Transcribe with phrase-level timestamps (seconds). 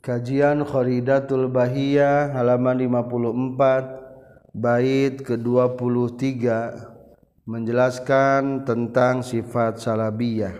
[0.00, 6.24] Kajian Khoridatul Bahiyah halaman 54 bait ke-23
[7.44, 10.56] menjelaskan tentang sifat salabiyah.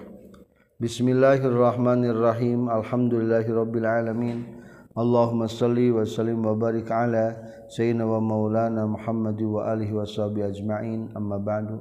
[0.76, 2.68] Bismillahirrahmanirrahim.
[2.68, 4.60] Alhamdulillahirabbil alamin.
[4.92, 7.32] Allahumma salli wa sallim wa barik ala
[7.72, 11.16] sayyidina wa maulana Muhammad wa alihi wa sahbihi ajma'in.
[11.16, 11.80] Amma ba'du.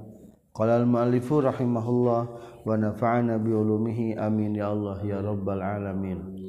[0.56, 2.22] Qala al-mu'allifu rahimahullah
[2.64, 6.40] wa nafa'ana bi ulumihi amin ya Allah ya rabbal alamin.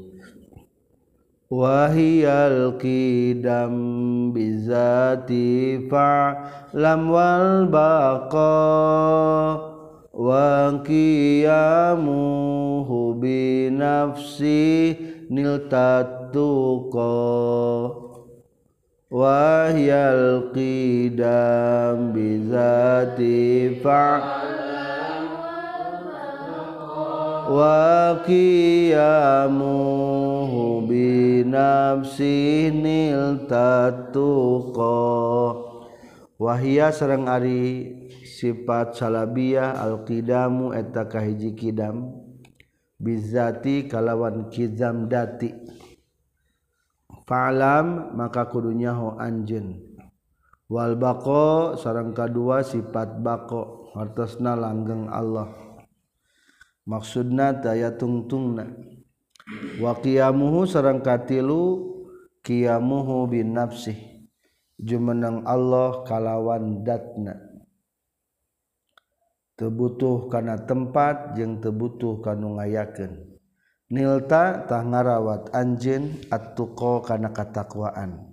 [1.50, 8.54] Wahiyal qidam bizati fa'lam wal baqa
[10.14, 11.98] wa qiyamuhu
[13.18, 14.95] bi nafsi
[15.26, 17.18] nil tatuqa
[19.10, 25.26] Wahiyal qidam bizati fa'lam
[27.51, 30.20] wa qiyamuhu
[30.91, 32.10] binafsinil
[33.46, 34.91] tatuqah
[36.43, 37.95] wahia sareng ari
[38.27, 42.27] sifat salabiah alqidamu eta kahiji kidam
[43.01, 45.55] bizati kalawan kizam dati.
[47.25, 49.80] Falam maka kudunya ho anjeun.
[50.71, 55.49] Wal baqo sareng kadua sifat baqo hartosna langgeng Allah.
[56.87, 58.66] Maksudna daya tungtungna.
[59.82, 61.90] Wa qiyamuhu sareng katilu
[62.46, 63.98] qiyamuhu bin nafsih
[64.81, 67.37] jumeneng Allah kalawan datna.
[69.60, 73.28] Tebutuh kana tempat jeung tebutuh kanu ngayakeun.
[73.92, 78.31] Nilta tah ngarawat anjeun at-tuqa kana katakwaan.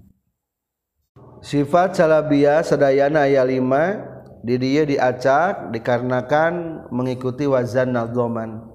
[1.44, 8.67] Sifat salabiyah sadayana aya 5 di dia diacak dikarenakan mengikuti wazan nadzoman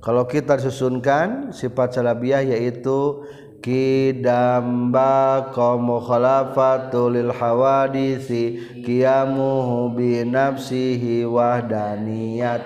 [0.00, 3.20] kalau kita susunkan sifat salabiyah yaitu
[3.60, 12.64] kidam baqa mukhalafatu lil hawadisi qiyamuhu bi nafsihi wahdaniyat.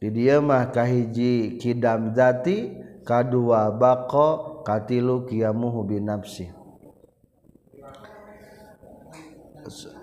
[0.00, 2.72] Di dia mah kahiji kidam zati
[3.04, 6.00] kadua baqa katilu qiyamuhu bi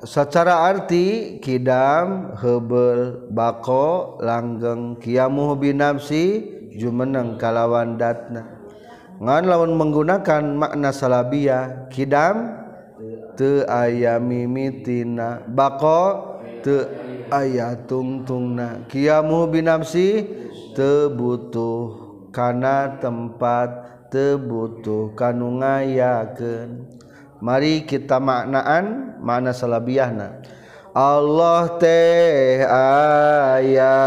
[0.04, 6.46] secara arti kidam hebel bako langgeng kiamu binafsi
[6.76, 8.48] jumeneng kalawan datna.
[9.20, 12.56] Ngan lawan menggunakan makna salabia kidam
[13.36, 16.02] te ayami mitina bako
[16.64, 16.88] te
[17.28, 20.24] aya tungtungna kiamu binafsi
[20.72, 21.92] te butuh
[22.32, 23.70] kana tempat
[24.08, 26.99] te butuh kanu ngayakeun.
[27.40, 30.44] Mari kita maknaan mana salabiahna.
[30.92, 34.00] Allah teh aya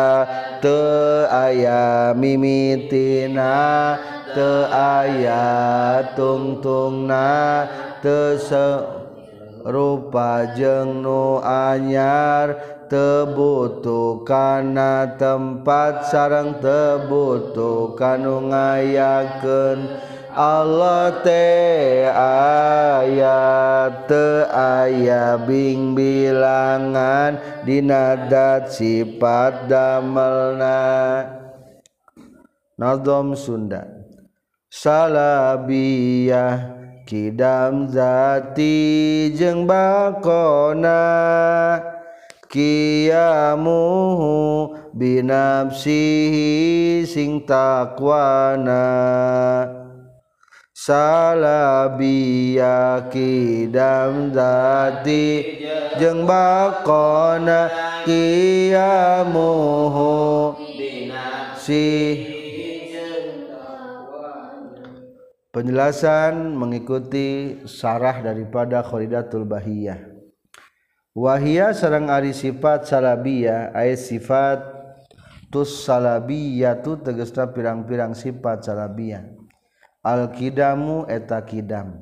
[0.60, 0.82] te
[1.30, 3.96] aya mimitina
[4.36, 5.46] te aya
[6.12, 7.64] tungtungna
[8.04, 8.36] te
[9.62, 12.58] rupa jeung nu anyar
[12.90, 22.08] tebutu kana tempat sarang tebutu kanu ngayakeun Allah te
[23.04, 27.36] ayat te aya bing bilangan
[27.68, 30.80] dinadat sifat damelna
[32.80, 33.84] Nazom Sunda.
[34.72, 36.56] Salabiyah
[37.04, 41.04] kidam zati jeung bakona.
[42.52, 44.36] Kiamuhu
[44.92, 46.50] binafsihi
[47.08, 48.84] sing takwana
[50.82, 52.66] salabiyah
[53.06, 55.62] kidam zati
[55.94, 57.70] jeung bakona
[58.02, 58.98] kiamuhu
[61.54, 61.86] si
[65.54, 70.10] penjelasan mengikuti sarah daripada Khoridatul Bahiyah.
[71.14, 74.66] Wahia sareng ari sifat salabiyah aya sifat
[75.52, 79.41] tus salabiyah tu tegesna pirang-pirang sifat salabiyah
[80.02, 81.94] Alkidamu eta kidam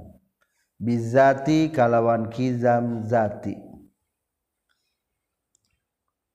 [0.81, 3.52] bizati kalawan kizam zati.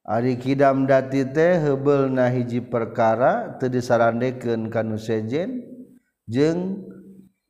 [0.06, 5.66] Ari kidam dati teh hebel na hiji perkara teu disarandekeun kanu sejen
[6.30, 6.86] jeung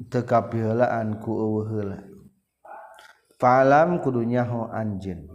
[0.07, 1.99] teu kapiheulaan ku eueuh heula.
[3.35, 5.27] Falam kudu nyaho anjeun.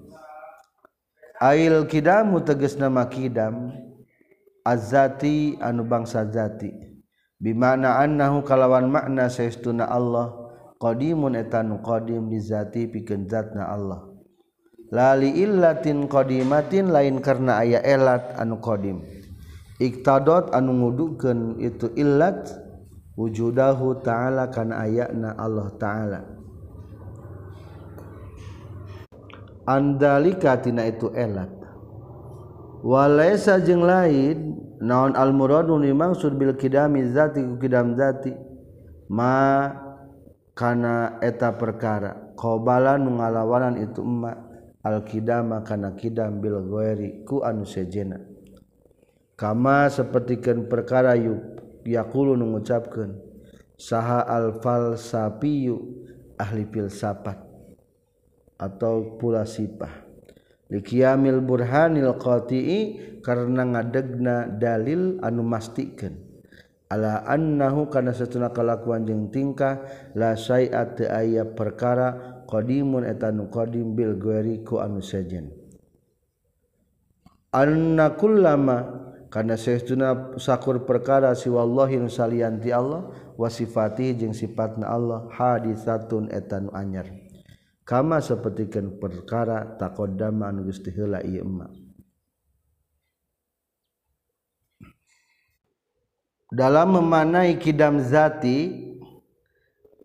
[1.36, 3.90] Ail kidamu tegasna makidam kidam
[4.64, 6.89] azati anu bangsa zati.
[7.40, 10.36] bimana annahu kalawan makna saestuna Allah
[10.76, 14.06] qadimun eta nu qadim di zati pikeun zatna Allah.
[14.90, 19.00] Lali illatin qadimatin lain karena aya elat anu qadim.
[19.80, 22.52] Iktadot anu ngudukeun itu illat
[23.16, 26.20] wujudahu ta'ala kana ayana Allah ta'ala.
[29.64, 31.54] Andalika tina itu elat.
[32.82, 38.32] Walaysa jeung lain naon almuradunimaksud Bil Kidamizati Kidamzati
[39.12, 39.68] ma
[40.56, 42.32] kana eta perkara.
[42.36, 44.32] Qobala nu ngalawanan itu emma
[44.80, 48.16] al-kidama kana kidam bil ghairi ku anu sejena.
[49.36, 51.36] Kama sapertikeun perkara yu
[51.84, 53.16] yaqulu nu ngucapkeun
[53.76, 55.76] saha al falsafiyu
[56.40, 57.40] ahli filsafat.
[58.60, 60.09] Atau pula sifah
[60.70, 62.80] liqiyamil burhanil qati'i
[63.20, 66.30] karena ngadegna dalil anu mastikeun
[66.90, 69.86] ala annahu kana satuna kalakuan jeung tingkah
[70.18, 75.54] la syai'at teu aya perkara qadimun eta nu qadim bil ghairi ku anu sejen.
[77.54, 83.06] Anna kullama kana satuna sakur perkara si wallahi salianti Allah
[83.38, 87.19] wasifati jeung sifatna Allah hadisatun eta nu anyar.
[87.90, 91.74] kama sepertikan perkara takodama anu geus heula ieu emak
[96.54, 98.78] dalam memanai kidam zati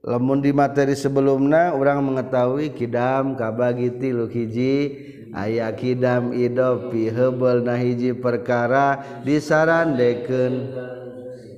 [0.02, 4.98] lamun di materi sebelumnya orang mengetahui kidam kabagi tilu hiji
[5.38, 10.74] aya kidam idopi hebel nah hiji perkara disarandekeun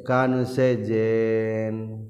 [0.08, 2.07] kanu sejen.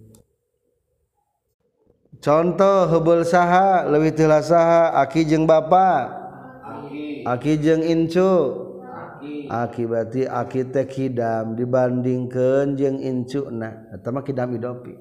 [2.27, 4.91] contoh hebel saha lebih tila saha.
[4.99, 6.11] Aki jeung bapak
[7.23, 7.51] aki.
[7.63, 8.67] Jeung incu.
[9.47, 13.47] Akibati aki teh kidam dibandingkeun jeung incu.
[13.47, 14.99] Na eta mah kidam idopi.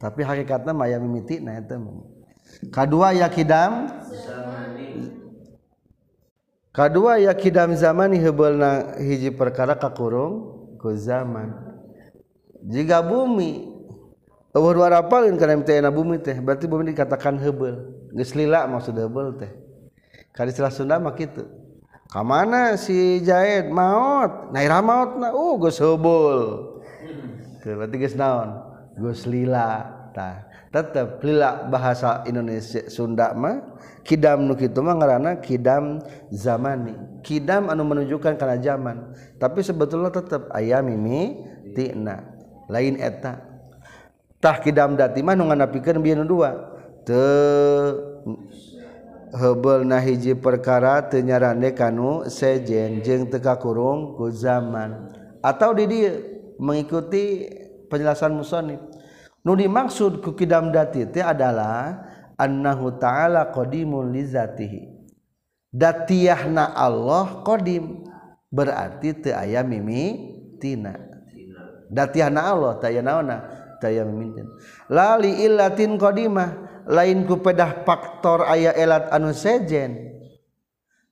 [0.00, 1.76] Tapi hakikatna maya mimiti na eta
[2.72, 3.92] kadua ya kidam.
[6.72, 11.52] Kadua ya kidam zamani hebeulna hiji perkara kakurung ku zaman.
[12.64, 13.71] Jika bumi.
[14.52, 17.88] Eueuh dua rapalin kana na bumi teh berarti bumi dikatakan heubel.
[18.12, 19.48] Geus lila maksud heubel teh.
[20.28, 21.48] Ka istilah Sunda mah kitu.
[22.12, 24.52] Ka mana si Jaed maot?
[24.52, 26.68] Naira maot na uh geus heubel.
[27.64, 28.60] Teh berarti geus naon?
[29.00, 30.00] Geus lila.
[30.12, 36.92] Tah, tetep lila bahasa Indonesia Sunda mah kidam nu kitu mah ngaranna kidam zamani.
[37.24, 41.40] Kidam anu menunjukkan kana zaman, tapi sebetulnya tetep aya mimi
[41.72, 42.28] tina
[42.68, 43.51] lain eta
[44.42, 46.74] tah kidam dati mah nu nganapikeun bieun dua.
[47.06, 48.26] Teu
[49.30, 55.14] hebel na hiji perkara teu nyarane kanu sejen jeung teu kakurung ku zaman.
[55.38, 56.12] Atau di dieu
[56.58, 57.46] mengikuti
[57.86, 58.82] penjelasan musonib
[59.46, 62.02] nu dimaksud ku kidam dati teh adalah
[62.34, 64.90] annahu ta'ala qadimun li zatihi.
[65.72, 68.04] Datiyahna Allah qadim
[68.52, 70.92] berarti teu aya mimi tina
[71.88, 73.36] datiyahna Allah tayanaona
[73.82, 74.46] naona taya mimitin
[74.86, 80.10] lali illatin qadimah lain ku pedah faktor aya elat anu sejen.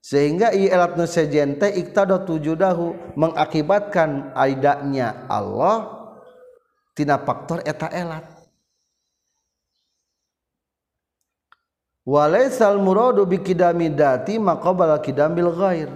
[0.00, 6.08] Sehingga i elat nu sejen teh iktada tujudahu mengakibatkan aidanya Allah
[6.96, 8.24] tina faktor eta elat.
[12.08, 15.92] Walaisal muradu bi kidami dati maqabala kidamil ghair.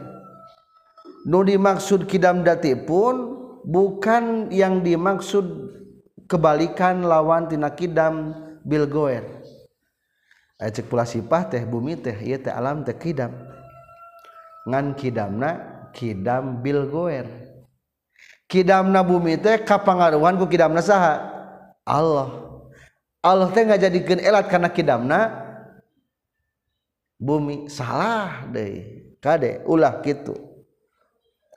[1.24, 5.72] Nu dimaksud kidam dati pun bukan yang dimaksud
[6.26, 8.32] kebalikan lawan tina kidam
[8.64, 9.24] bil ghair
[10.60, 13.32] cek pula sifah teh bumi teh ieu teh alam teh kidam.
[14.64, 15.50] Ngan kidamna
[15.92, 17.26] kidam bil ghair
[18.48, 21.20] kidamna bumi teh kapangaruhan ku kidamna saha?
[21.84, 22.32] Allah.
[23.20, 25.36] Allah teh ngajadikeun elat kana kidamna
[27.20, 27.68] bumi.
[27.68, 30.36] Salah deh kade ulah gitu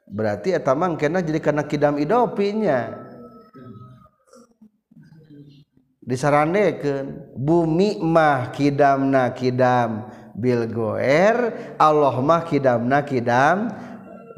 [0.08, 3.07] berarti eta mangkena jadi karena kidam idopinya
[6.08, 10.08] disarankan bumi mah kidam na kidam
[11.76, 13.68] Allah mah kidam na kidam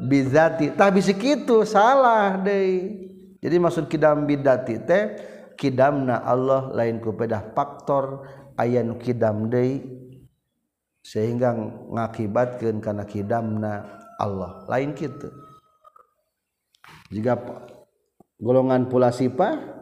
[0.02, 0.74] bizati.
[0.74, 3.06] Tah bisi kitu salah deui.
[3.40, 5.16] Jadi maksud kidam bidati teh
[5.56, 8.24] kidamna Allah lain ku pedah faktor
[8.56, 9.80] aya nu kidam deui
[11.04, 11.52] sehingga
[11.94, 13.84] ngakibatkeun kana kidamna
[14.16, 14.64] Allah.
[14.68, 15.28] Lain kitu.
[17.12, 17.36] Jika
[18.40, 19.79] golongan pula sipa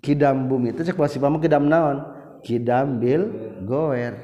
[0.00, 0.72] kidam bumi.
[0.72, 2.02] Itu cek pula sipa mau kidam naon?
[2.42, 3.28] Kidam bil
[3.66, 4.14] goer.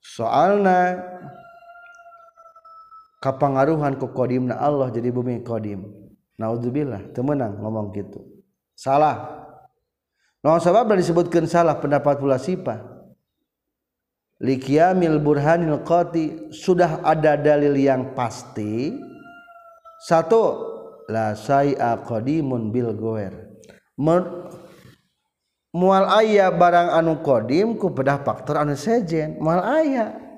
[0.00, 0.98] Soalna
[3.20, 5.86] kapangaruhan ku kodimna Allah jadi bumi kodim.
[6.40, 8.24] Naudzubillah temenang ngomong gitu.
[8.72, 9.38] Salah.
[10.40, 12.80] Sabab disebutkan salah pendapat pula sifat
[14.40, 18.96] liqyamil burhanil qati sudah ada dalil yang pasti.
[20.00, 20.69] Satu
[21.10, 23.34] la sayya qadimun bil goer.
[25.74, 29.42] Mual ayah barang anu Qodim ku pedah faktor anu sejen.
[29.42, 30.30] Mual aya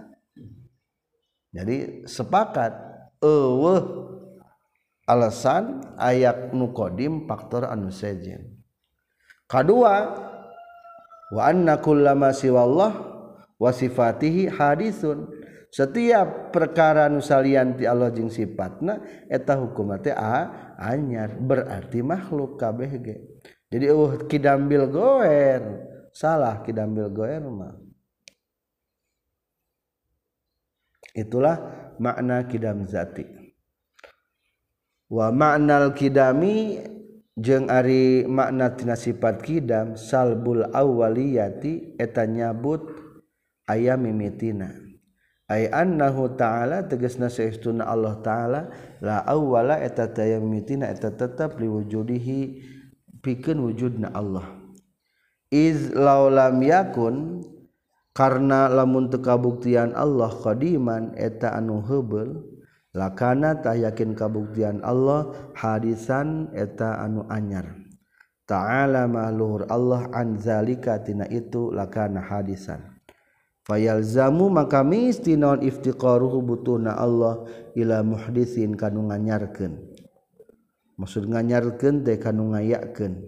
[1.52, 2.73] jadi sepakat.
[3.23, 4.11] Eueuh.
[5.02, 8.59] Alasan ayat nu kodim faktor anu sejen.
[9.47, 10.14] Kedua
[11.31, 12.91] wa anna kullama siwallah
[13.59, 15.26] wa sifatihi hadisun.
[15.73, 19.00] setiap perkara nusalianti Allah jeung sifatna
[19.33, 23.17] eta hukum teh a anyar berarti makhluk kabeh ge.
[23.73, 25.62] Jadi uh kidambil goer
[26.12, 27.73] salah kidambil goer mah.
[31.17, 31.57] Itulah
[31.97, 33.25] makna kidam zati.
[35.09, 36.85] Wa maknal kidami
[37.33, 42.93] jeung ari makna tina sifat kidam salbul awwaliyati eta nyabut
[43.64, 44.91] ayam mimitina
[45.52, 48.61] ay annahu ta'ala tegasna saestuna Allah ta'ala
[49.04, 52.40] la awwala eta tayammitina eta tetap liwujudihi
[53.21, 54.49] pikeun wujudna Allah.
[55.52, 57.44] Iz laulam yakun
[58.16, 62.40] karena lamun teu kabuktian Allah qadiman eta anu heubel
[62.97, 67.76] lakana tah yakin kabuktian Allah hadisan eta anu anyar.
[68.49, 72.91] Ta'ala mahluhur Allah an zalika tina itu lakana hadisan.
[73.62, 77.47] fayalzamu maka misti naon iftiqaruhu butuna Allah
[77.78, 79.78] ila muhditsin kanu nganyarkeun.
[80.99, 83.23] Maksud nganyarkeun teh kanu ngayakeun.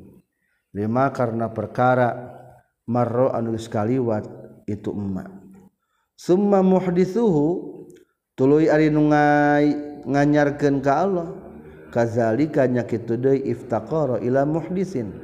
[0.75, 2.35] Lima karena perkara
[2.91, 5.25] marro anu sekaliwat kaliwat itu emma.
[6.15, 7.47] Summa muhditsuhu
[8.35, 9.11] tuluy ari nu
[10.07, 11.29] nganyarkeun ka Allah.
[11.95, 15.15] Kazalika nya kitu deui iftaqara ila muhditsin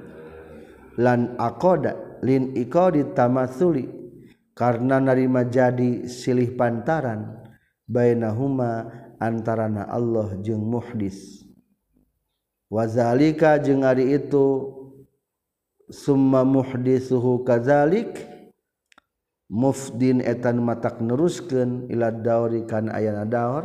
[1.03, 4.00] lan aqada lin iqadi tamatsuli.
[4.61, 7.49] karena narima jadi silih pantaran
[7.89, 11.49] bainahuma antarana Allah jeung muhdis.
[12.69, 14.69] Wazalika jeung ari itu
[15.89, 18.21] summa muhdisuhu kazalik
[19.49, 23.65] mufdin etan matak neruskeun ila dauri kan ayana daur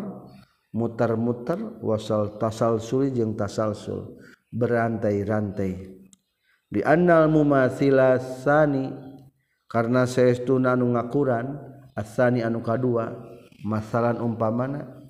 [0.71, 4.15] mutar-mutar wasal tasalsuli jeung tasalsul
[4.55, 5.91] berantai-rantai.
[6.71, 9.14] Di annal mumatsila sani
[9.65, 11.57] karena seestuna anu ngakuran
[11.97, 13.17] asani anu kadua
[13.65, 15.01] masalan umpamana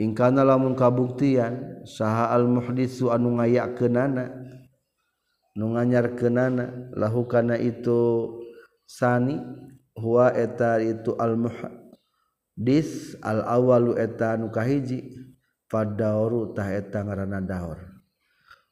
[0.00, 4.32] ingkana lamun kabuktian saha al muhditsu anu ngayakeunana
[5.52, 8.32] nu nganyarkeunana lahu kana itu
[8.88, 9.36] sani
[9.92, 15.12] huwa eta itu al muhdis al awalu eta nu kahiji
[15.68, 17.78] fadauru tah eta ngaranna dahor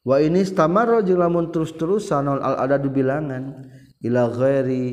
[0.08, 3.68] wa ini stamarra jeung lamun terus-terusan al adadu bilangan
[4.04, 4.84] ila ghairi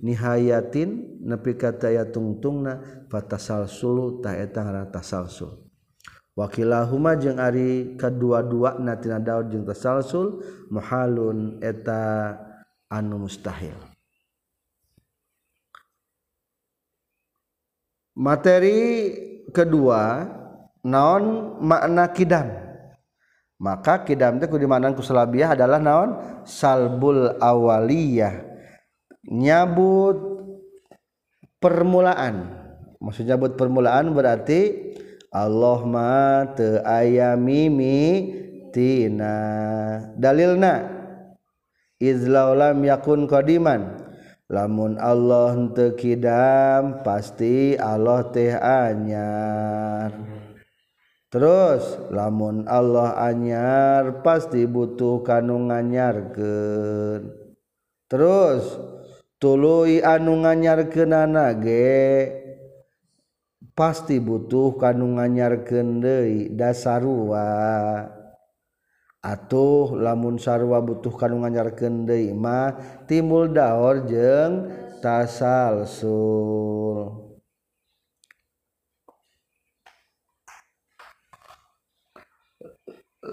[0.00, 5.64] nihayatin nepi ka taya tungtungna fatasalsulu ta eta ngaranna tasalsul
[6.34, 10.42] wakilahuma jeung ari kadua-duana tina daud jeung tasalsul
[10.72, 12.34] muhalun eta
[12.90, 13.74] anu mustahil.
[18.14, 19.10] Materi
[19.50, 20.30] kedua
[20.86, 22.46] naon makna kidam?
[23.58, 26.10] Maka kidam teh kudu ku salabiah adalah naon?
[26.46, 28.53] Salbul awaliyah
[29.28, 30.16] nyabut
[31.60, 32.64] permulaan.
[33.00, 34.92] Maksud nyabut permulaan berarti
[35.34, 38.32] Allah ma te aya mimi
[38.72, 39.36] tina.
[40.16, 40.88] Dalilna
[42.00, 44.00] izlaulam yakun qadiman.
[44.44, 50.12] Lamun Allah teu kidam pasti Allah teh anyar.
[51.32, 51.82] Terus
[52.14, 57.44] lamun Allah anyar pasti butuh kanu nganyarkeun
[58.14, 58.78] terus
[59.40, 61.94] tulu anu nganyar ke nage
[63.74, 67.50] pasti butuh kanung nyar kede dasarwa
[69.18, 72.78] atuh lamun sarwa butuh kanung nyar kede mah
[73.10, 74.70] timbul daor jeng
[75.02, 76.14] tasalsul.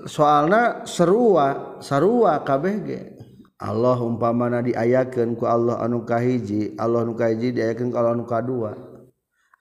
[0.08, 3.21] Soalnya serua sarua KBG
[3.62, 8.74] Allah umpamana diayaken ku Allah anu kahiji Allah nu kahiji diayakeun ku Allah anu kadua.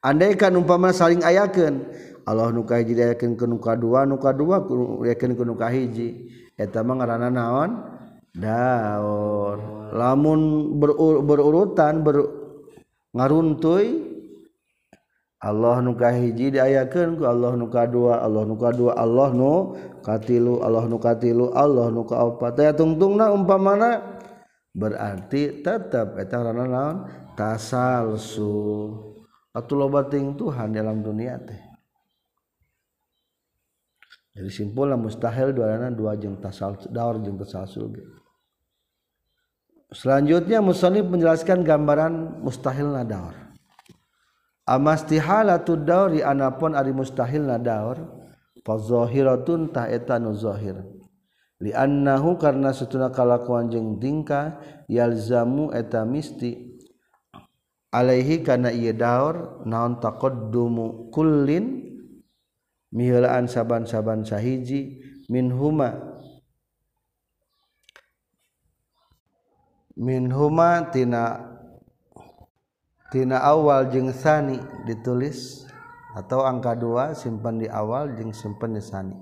[0.00, 1.84] Andaikan umpama saling ayakeun
[2.24, 6.32] Allah nu kahiji diayakeun ku nu kadua nu kadua ku diayakeun ku nu kahiji.
[6.56, 6.96] Eta mah
[7.28, 7.70] naon?
[8.30, 9.58] Daur
[9.90, 10.70] lamun
[11.26, 12.16] berurutan ber
[13.10, 13.99] ngaruntui
[15.40, 19.72] Allah nuka hiji diayakeun ku Allah nuka dua Allah nuka dua Allah nu
[20.04, 24.20] katilu Allah nu katilu Allah nuka opat teh tungtungna umpamana?
[24.76, 26.96] Berarti tetap eta ngaranna naon?
[27.40, 28.52] Tasalsu.
[29.56, 31.58] Atuh loba ting Tuhan dalam dunia teh.
[34.36, 37.88] Jadi simpulna mustahil dua dua jeung tasalsu daur jeung tasalsu
[39.90, 43.39] Selanjutnya musannif menjelaskan gambaran mustahilna daur.
[44.70, 47.98] amastihalatu dauri anapun ari mustahilna daur
[48.62, 50.78] fazahiratun ta eta nu zahir
[51.58, 56.70] li annahu karna satuna kalakuan jeung tingkah yalzamu eta misti.
[57.90, 61.90] Alaihi kana ieu daur naon taqaddumu kullin
[62.94, 65.98] miheulaan saban-saban sahiji min huma
[69.98, 71.49] min huma tina
[73.10, 75.66] tina awal jeung sani ditulis
[76.14, 79.18] atau angka dua simpan di awal jeung simpan di sani.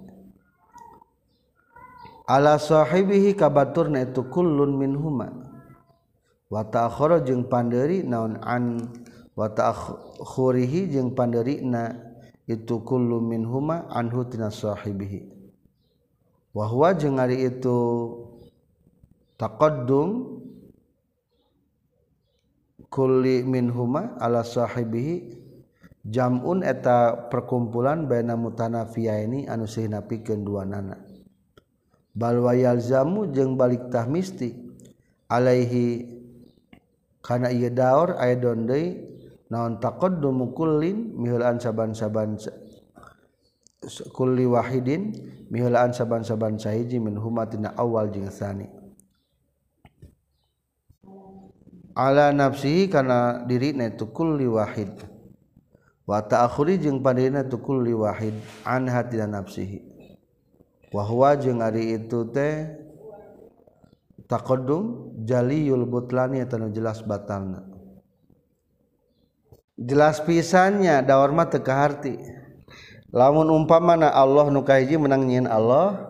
[2.28, 5.33] Ala sahibihi kabaturna itu kullun min huma
[6.52, 8.85] wa ta'akhara jeung panderi naon an
[9.33, 11.97] wa ta'akhurihi jeung panderina
[12.49, 15.25] itu kullu min huma anhu tina sahibihi.
[16.52, 17.76] Wa huwa jeung ari itu
[19.37, 20.40] taqaddum
[22.88, 25.47] kulli min huma ala sahibihi.
[26.09, 30.97] Jamun eta perkumpulan baina mutanafiya ini anu dua duanana
[32.16, 34.57] bal wayalzamu jeung balik tahmisti
[35.28, 36.09] alaihi
[37.21, 39.04] kana ieu daur aya deui
[39.52, 42.40] naon taqaddumu kullin miheulaan saban-saban
[44.16, 45.12] kulli wahidin
[45.52, 48.78] miheulaan saban-saban sahiji min huma tina awal jeung sani.
[51.99, 54.95] Ala nafsihi kana dirina itu kulli wahid.
[56.07, 59.83] Wa ta'akhuri jeung padina tu kulli wahid an hatina nafsihi.
[60.95, 62.71] Wa huwa jeung ari itu teh
[64.31, 67.67] taqaddum jaliyul butlani eta jelas batalna.
[69.75, 72.14] Jelas pisannya dawar mah teu kaharti.
[73.11, 76.09] Lamun umpamana Allah nu kahiji menang nyieun Allah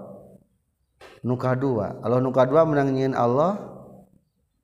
[1.24, 1.96] nu kadua.
[2.04, 3.58] Allah nu kadua menang nyieun Allah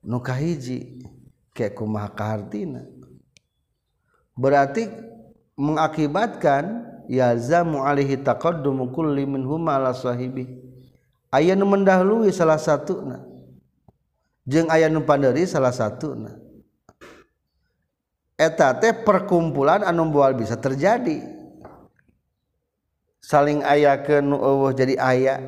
[0.03, 1.05] nu kahiji
[1.55, 2.83] kayak kumaha kahartina.
[4.35, 4.91] Berarti
[5.55, 10.59] mengakibatkan yazamu alaihi taqaddumu kulli minhuma ala sahibi.
[11.31, 13.23] Aya nu mendahului salah satuna.
[14.43, 16.35] Jeung aya nu panderi salah satuna.
[18.35, 21.23] Eta teh perkumpulan anu moal bisa terjadi.
[23.23, 25.39] Saling aya ke nu eueuh jadi aya.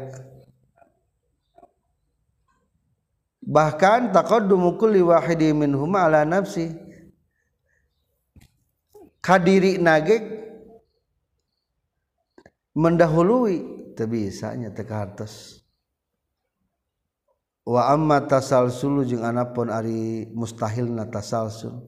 [3.47, 6.75] bahkan taqaddumu kulli wahidi minhum ala nafsi.
[9.23, 10.19] Kadiri nage
[12.75, 13.63] mendahului
[13.95, 15.63] tebisanya teka hartos.
[17.67, 21.83] Wa amma tasalsulu jeung anapun ari mustahilna tasalsul.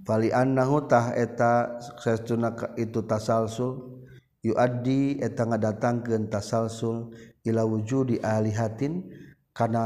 [0.00, 4.00] Bali annahu tah eta sesuna itu tasalsul
[4.40, 7.12] yuaddi eta ngadatangkeun tasalsul
[7.44, 9.04] ila wujudi alihatin
[9.60, 9.84] karena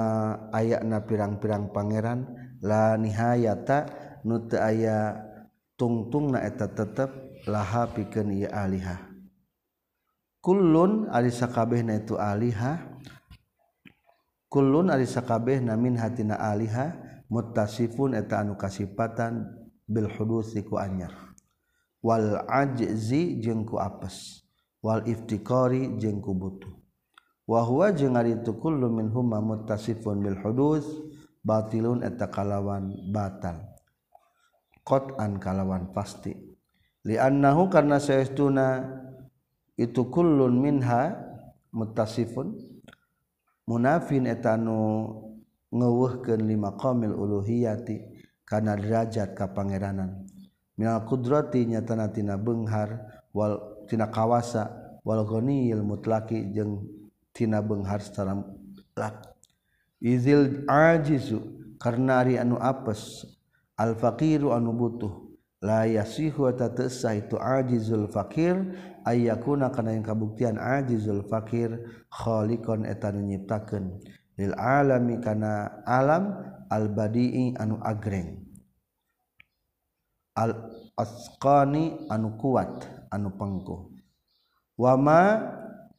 [0.55, 2.31] ayak na pirang-pirang Pangeran
[2.63, 3.91] la nihayata
[4.23, 5.19] nu aya
[5.75, 7.11] tungtung na eta tetep
[7.51, 9.03] laha pikeun ieu aliha
[10.39, 13.03] kullun ari sakabehna itu aliha
[14.47, 16.95] kullun ari sakabehna min hatina aliha
[17.27, 19.43] muttasifun eta anu kasipatan
[19.91, 21.11] bil hudusi ku anyar.
[22.05, 24.45] Wal ajzi jeung ku apes
[24.85, 26.84] wal iftikari jeung ku butuh.
[27.45, 30.85] wahwa jeung ari kullu min huma muttasifun bil hudus
[31.45, 33.61] batilun eta kalawan batal.
[34.85, 36.37] Qat'an kalawan pasti.
[37.05, 38.85] Li'annahu karna saestuna
[39.77, 41.13] itu kullun minha
[41.75, 42.55] muttasifun
[43.67, 45.11] munafin etanu
[45.75, 48.01] ngeuweuhkeun lima qamil uluhiyati
[48.47, 50.29] kana derajat kapangeranan
[50.79, 53.03] minal qudrati nyatana tina benghar
[53.35, 54.71] wal tina kawasa
[55.03, 56.87] wal ghaniyil mutlaki jeung
[57.35, 58.47] tina benghar salam
[59.99, 61.43] izil ajizu
[61.83, 63.27] karena ari anu apes
[63.77, 65.25] al faqiru anu butuh.
[65.65, 68.53] La yasihu ta tesah itu ajizul fakir
[69.09, 71.81] ayyakuna kana yang kabuktian ajizul fakir
[72.13, 73.97] khaliqan eta nu nyiptakeun.
[74.37, 76.37] Lil alami kana alam
[76.69, 78.45] al badii anu agreng.
[80.37, 80.69] Al
[81.01, 83.89] asqani anu kuat anu pengkuh.
[84.77, 85.49] Wama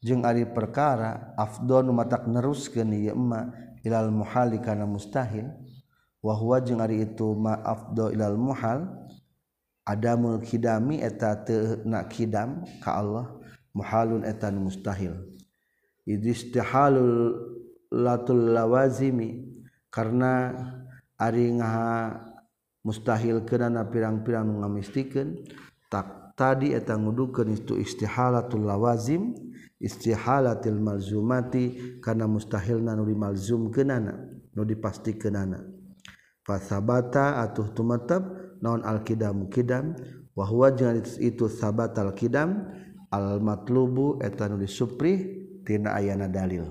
[0.06, 3.50] jeung ari perkara afdon matak neruskeun ieu ma
[3.82, 5.50] ilal muhali kana mustahil
[6.22, 8.86] wa huwa jeung ari itu ma afdo ilal muhal
[9.82, 13.34] adamul kidami eta teu na kidam ka Allah
[13.74, 15.14] muhalun eta mustahil.
[16.06, 17.34] Idistihalul
[17.90, 19.42] latul lawazimi
[19.90, 20.54] karena
[21.18, 22.22] ari ngaha
[22.86, 25.42] mustahil kenana pirang-pirang ngamistikeun
[25.90, 29.34] tak tadi eta ngudukeun itu istihalatul lawazim
[29.80, 34.16] istihalatil malzumati karena mustahil nanu malzum kenana
[34.56, 35.76] nu dipasti kenana
[36.46, 38.22] fasabata atuh tumetep
[38.62, 39.98] naon alkidam kidam?
[40.36, 42.68] Wahwa jeung itu sabat alkidam
[43.08, 44.62] al matlubu eta nu
[45.66, 46.70] tina ayana dalil.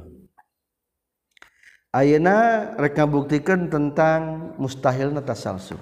[1.94, 5.80] Ayeuna rek ngabuktikeun tentang mustahilna tasalsul.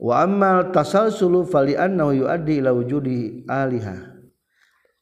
[0.00, 4.15] Wa ammal tasalsulu fali annahu yuaddi ila wujudi alihah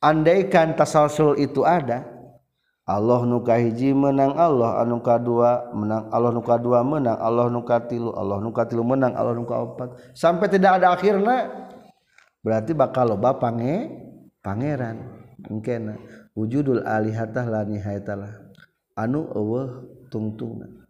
[0.05, 2.05] andaikan tasalsul itu ada
[2.85, 8.13] Allah nuka hiji menang Allah anu kadua menang Allah nuka dua menang Allah nuka tilu
[8.13, 9.97] Allah nuka tilu menang Allah nuka opat.
[10.13, 11.49] Sampai tidak ada akhirnya
[12.45, 13.89] berarti bakal loba pange
[14.45, 15.01] pangeran.
[15.49, 15.97] Engkena
[16.37, 18.33] wujudul alihatah la nihayatalah
[18.97, 20.89] anu eueuh tungtungna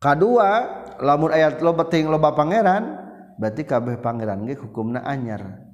[0.00, 0.68] kadua
[1.00, 2.96] lamun ayat loba ting loba pangeran
[3.40, 5.65] berarti kabeh pangeran ge hukumna anyar.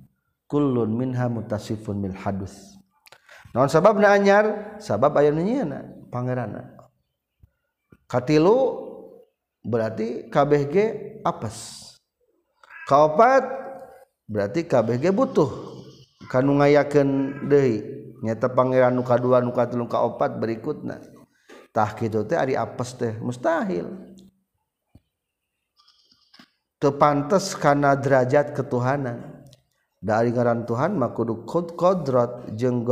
[0.52, 2.76] Kullun minha mutasifun bil hadus.
[3.56, 4.76] Naon sababna anyar?
[4.76, 5.80] Sabab aya nyieuna
[6.12, 6.82] pangeranna
[8.12, 8.56] katilu
[9.64, 10.86] berarti kabeh ge
[11.24, 11.88] apes.
[12.84, 13.48] Kaopat
[14.28, 15.48] berarti kabeh ge butuh.
[16.28, 17.08] Kanu ngayakeun
[17.48, 17.80] deui
[18.20, 21.00] nyata pangeran nu kadua nu katilu kaopat berikutna.
[21.72, 23.88] Tah kitu teh ari apes teh mustahil.
[26.76, 29.41] Teu pantes kana derajat ketuhanan
[30.02, 32.82] dari ngaran Tuhan makudu kod kodrot jeung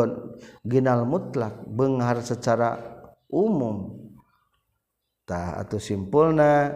[0.63, 2.79] ginal mutlak benghar secara
[3.27, 3.99] umum.
[5.27, 6.71] Tah atau simpulna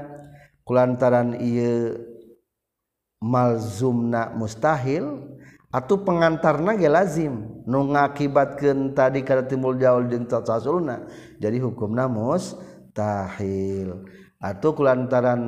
[0.67, 1.95] kulantaran iya
[3.23, 5.39] malzumna mustahil
[5.71, 7.63] atau pengantarna ge lazim.
[7.65, 11.07] Nu ngakibatkeun tadi kada timbul jaul jeung tasasulna
[11.39, 14.03] jadi hukumna mustahil.
[14.43, 15.41] Atau kulantaran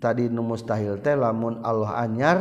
[0.00, 2.38] tadi nu mustahil teh lamun Allah anyar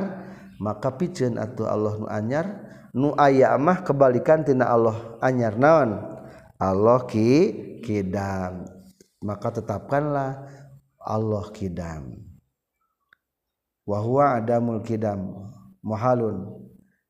[0.58, 2.46] maka pijen atau Allah nu anyar
[2.94, 5.98] nu aya mah kebalikan tina Allah anyar naon?
[6.58, 7.30] Allah ki
[7.86, 8.66] kidam.
[9.22, 10.46] Maka tetapkanlah
[10.98, 12.18] Allah kidam.
[13.86, 15.54] Wahwa adamul kidam.
[15.86, 16.68] Muhalun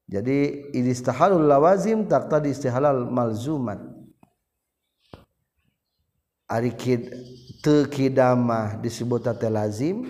[0.07, 3.83] jadi istihalul lawazim tak tadi istihalal malzumat.
[6.47, 7.12] Ari kid
[7.60, 10.07] te kidamah disebut lazim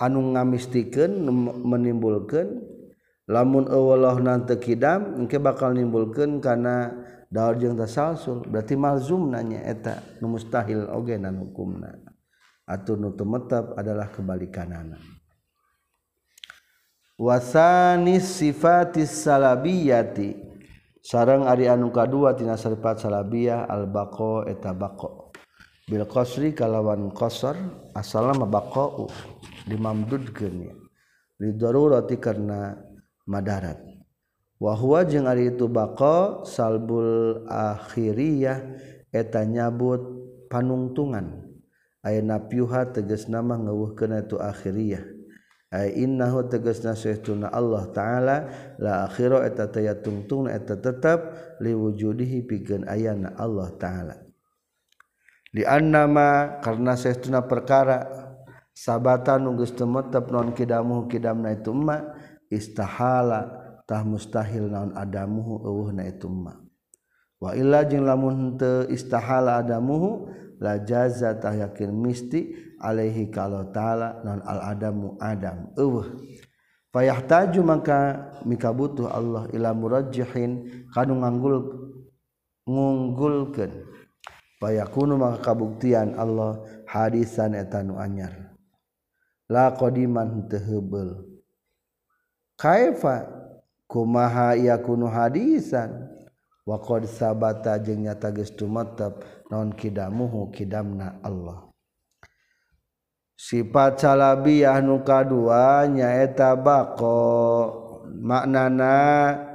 [0.00, 1.12] anu ngamistikan
[1.60, 2.64] menimbulkan
[3.28, 6.90] lamun Allah nanti kidam engke bakal nimbulkan karena
[7.28, 8.42] daur jeung tasalsul.
[8.48, 11.92] Berarti malzum nanya eta nu mustahil oge nan hukumna.
[12.64, 14.96] Atau nu tumetep adalah kebalikanana.
[17.20, 20.48] Wasani sifatis salabiyati.
[21.00, 25.19] Sarang ari anu kadua tina sifat salabiyah al baqa eta baqa
[25.90, 27.58] bil qasri kalawan qasar
[27.98, 29.10] asalama baqa'u
[29.66, 30.70] dimamdudkeun
[31.42, 32.78] li darurati karena
[33.26, 33.82] madarat.
[34.60, 38.58] Wa huwa jeung ari itu baqa salbul akhiriyah
[39.10, 40.04] eta nyabut
[40.46, 41.50] panungtungan.
[42.06, 45.02] Ayeuna piuha tegasna mah ngeuweuhkeun tu akhiriyah.
[45.70, 48.36] Ay innahu tegasna saytuna Allah taala
[48.78, 54.29] la akhira eta tayatungtung eta tetap liwujudihi pikeun ayana Allah taala.
[55.50, 58.06] diannama karena seuna perkara
[58.74, 62.14] sabatan nunggus temetep non kidamu kidamna ituma
[62.50, 66.62] istahalatah mustahil naon adamuhu uh na ituma
[67.42, 74.20] wa illa jeung lamun teu istahala adamuhu la jaza tah yakin misti alaihi kalau taala
[74.24, 76.08] non al adamu adam eueuh.
[76.90, 77.98] Fayahtaju maka
[78.42, 81.56] mika butuh Allah ila murajjihin kanu nganggul
[82.66, 83.72] ngunggulkeun.
[84.60, 88.52] payakunu maka kabuktian Allah hadisan eta nu anyar.
[89.48, 90.84] La qadiman teu
[92.60, 93.26] kaifa?
[93.90, 96.06] Kumaha yakunu hadisan?
[96.62, 101.66] Wa qad sabata jeung nyata geus tumetep naon kidamuhu kidamna Allah.
[103.34, 107.18] Sifat salabiyah nu kadua nyaeta baqo
[108.14, 109.49] maknana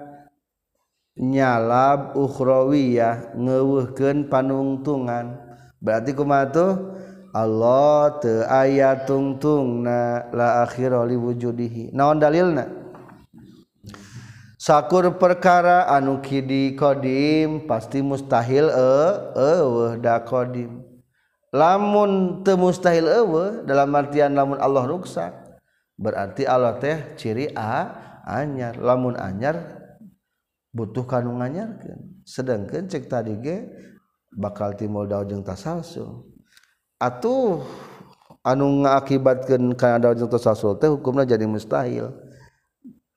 [1.16, 5.40] nyalab ukhrawiyah ngeuweuhkeun panungtungan.
[5.80, 6.72] Berarti kumaha tuh?
[7.36, 11.92] Allah teu aya tungtungna la akhira li wujudihi.
[11.92, 12.64] Naon dalilna?
[14.56, 18.94] Sakur perkara anu kidi qadim pasti mustahil e,
[19.36, 20.82] eueuh da qadim
[21.54, 25.38] lamun teu mustahil eueuh dalam artian lamun Allah ruksa
[26.02, 27.94] berarti Allah teh ciri a
[28.26, 28.80] anyar.
[28.82, 29.85] Lamun anyar
[30.76, 33.58] butuh kanu nganyarkeun sedangkan cek tadi ge
[34.36, 36.28] bakal timul daun jeung tasalsul
[37.00, 37.64] atuh
[38.46, 42.14] anu ngaakibatkeun kana daun jeung tasalsul teh hukumna jadi mustahil.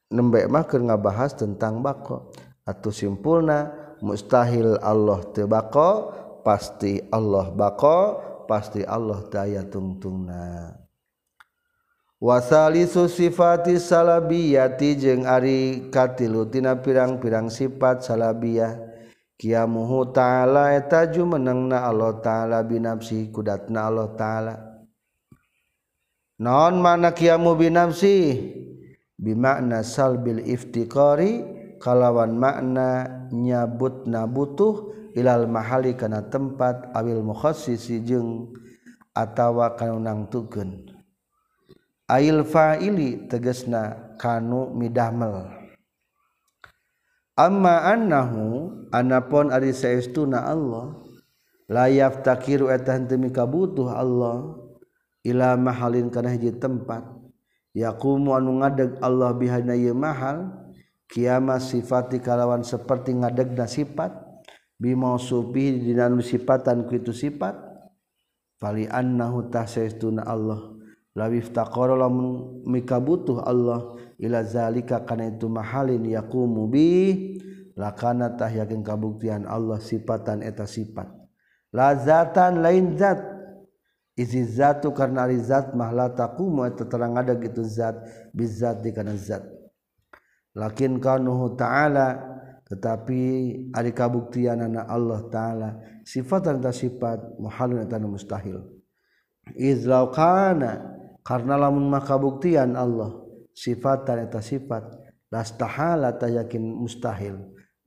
[0.09, 2.33] Nembe mah keur ngabahas tentang bako.
[2.65, 3.69] Atuh simpulna
[4.01, 8.17] mustahil Allah teu bako pasti Allah bako
[8.49, 10.73] pasti Allah daya tungtungna.
[12.19, 18.91] Wasali sifati salabiyati jeung ari katilutina pirang-pirang sifat salabiyah.
[19.39, 24.55] Kiamuhu ta'ala etaju menengna Allah ta'ala binafsi kudatna Allah ta'ala.
[26.43, 28.35] Non mana kiamu binafsi?
[29.15, 31.47] Bimakna salbil iftiqari
[31.79, 38.55] kalawan makna nyabut nabutuh ilal mahali kana tempat awil mukhassisi jeung
[39.15, 40.98] atawa kanu nangtukeun
[42.09, 45.53] ail fa'ili tegesna kanu midamel
[47.37, 50.97] amma annahu anapon ari saestuna Allah
[51.69, 54.57] la yaftakiru eta henteu mikabutuh Allah
[55.21, 57.05] ila mahalin kana hiji tempat
[57.77, 60.49] yaqumu anu ngadeg Allah bihana ye mahal
[61.13, 64.17] kiyama sifati kalawan seperti ngadegna sifat
[64.81, 67.55] bimausubi dina sifatan ku itu sifat
[68.57, 70.78] fali annahu tasaestuna Allah.
[71.17, 76.89] lawiftaqara lamun mikabutuh Allah ila zalika kana itu mahalin yaqumu bi
[77.79, 81.07] lakana tah yakin kabuktian Allah sifatan eta sifat.
[81.71, 83.23] Lazatan lain zat.
[84.19, 87.95] Izi zatu karena ari zat mah taqumu eta terang ada gitu zat
[88.35, 89.47] bizat di kana zat.
[90.59, 92.19] Lakin kanuhu ta'ala
[92.67, 93.23] tetapi
[93.71, 95.69] ari kabuktian anak Allah ta'ala
[96.03, 98.59] sifatan eta sifat mahalun eta mustahil.
[99.55, 100.98] Izlau kana
[101.29, 103.13] karena lamun makabuktian Allah
[103.53, 104.89] sifat taneta sifat
[105.29, 107.37] lastahala ta yakin mustahil.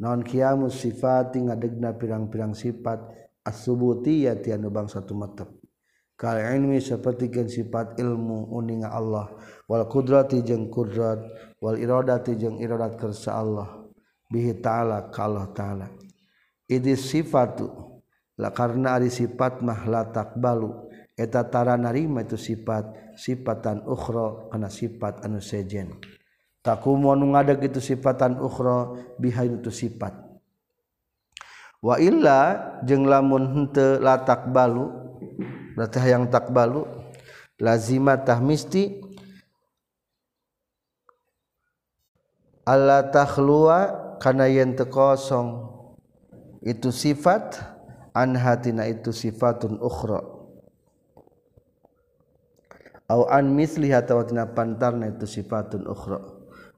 [0.01, 3.01] Non kiamu sifat ngadegna pirang-pirang sifat
[3.45, 5.49] asubutia tianu bangsa tumetep
[6.17, 9.33] kal ilmi seperti gen sifat ilmu uninga Allah.
[9.65, 11.21] Wal kudrati jeung kudrat
[11.57, 13.81] wal iradati jeung iradat kersa Allah.
[14.29, 15.87] Bihi ta'ala ka Allah ta'ala.
[16.69, 17.67] Idis sifatu
[18.37, 20.90] la karena ari sifat mah la taqbalu.
[21.21, 25.93] Eta tara narima itu sifat sifatan ukhra kana sifat anu sejen.
[26.65, 30.17] Takumu anu ngadeg itu sifatan ukhra biha itu sifat.
[31.81, 34.89] Wa illa jeung lamun henteu la takbalu
[35.77, 36.85] berarti hayang takbalu
[37.57, 39.01] lazima tah misti
[42.65, 45.69] alla takhluwa kana yen teu kosong.
[46.61, 47.57] Itu sifat
[48.13, 50.21] an hatina itu sifatun ukhra
[53.11, 56.23] au an misliha tawatina pantarna itu sifatun ukhra.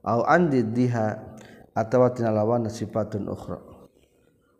[0.01, 1.37] Au an diddiha
[1.77, 3.61] atawatina lawan sifatun ukhra.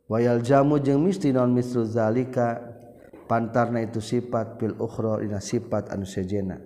[0.06, 2.62] Wayal jamu jeung misti non mislu zalika
[3.26, 6.62] pantarna itu sifat bil ukhra dina sifat anu sejena.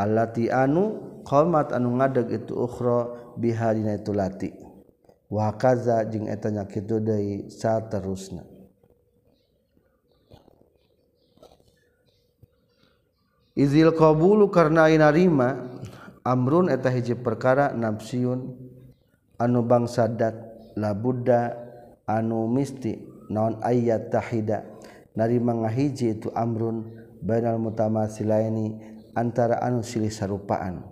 [0.00, 4.50] Allati anu qamat anu ngadeg itu ukhra biha dina itu lati.
[5.28, 8.42] Wa kaza jeung eta nya kitu deui saterusna.
[13.60, 15.68] izil qbulu karena narima
[16.20, 18.52] Amrun eta hiji perkara nafsiun
[19.40, 20.36] anu bangsa dat
[20.76, 21.56] la Buddha
[22.04, 23.00] anu misti
[23.32, 24.68] naon ayat tahida.
[25.16, 26.92] Narima ngahiji itu amrun
[27.24, 28.76] bainal mutamasilaini
[29.16, 30.84] antara anu silih sarupaan.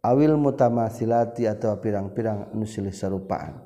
[0.00, 3.60] Awil mutamasilati atau pirang-pirang anu silih sarupaan.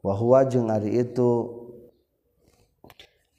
[0.00, 1.59] Wa huwa jeung ari itu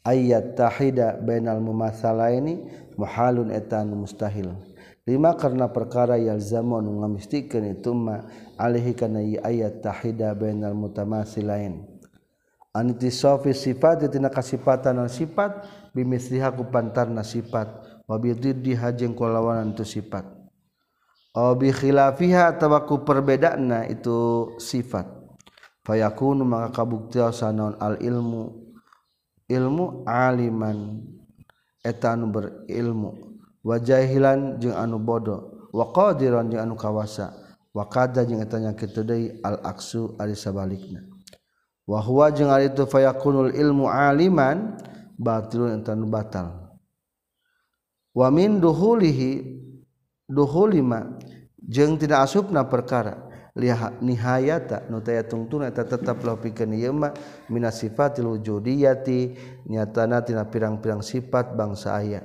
[0.06, 2.62] ayat tahida bainal mumasalah ini
[2.98, 4.54] muhalun etan mustahil.
[5.06, 8.22] Lima karena perkara yang zaman ngamistikan itu ma
[8.58, 11.92] alihi kana ayat tahida bainal mutamasilain
[12.72, 17.68] anitisofi sifat tina kasipatan al sifat bimisliha ku pantarna sifat
[18.08, 20.24] wa bididdi hajeng kulawanan tu sifat.
[21.32, 25.08] Aw bi khilafiha tawaku perbedana itu sifat.
[25.88, 28.71] Fayakunu maka kabuktiasan al ilmu
[29.52, 31.04] ilmu aliman.
[31.84, 33.36] Eta anu berilmu.
[33.68, 35.70] Wajahilan jeung anu bodoh.
[35.76, 37.36] Waqadiran jeung anu kawasa.
[37.72, 41.08] Waqada jeung eta kitu deui al aksu ari sabalikna.
[41.88, 44.76] Wa huwa jeung ari itu fayakunul ilmu aliman
[45.16, 46.76] batilun eta anu batal.
[48.12, 49.32] Wa min duhulihi
[50.28, 51.16] duhulima
[51.64, 53.31] jeung tidak asupna perkara.
[53.56, 57.12] Lihat nihayata nu taya tungtuna eta tetap lo pikeun ieu mah
[57.52, 59.36] min sifatil wujudiyati
[59.68, 62.22] nyatana tina pirang-pirang sifat bangsa aya.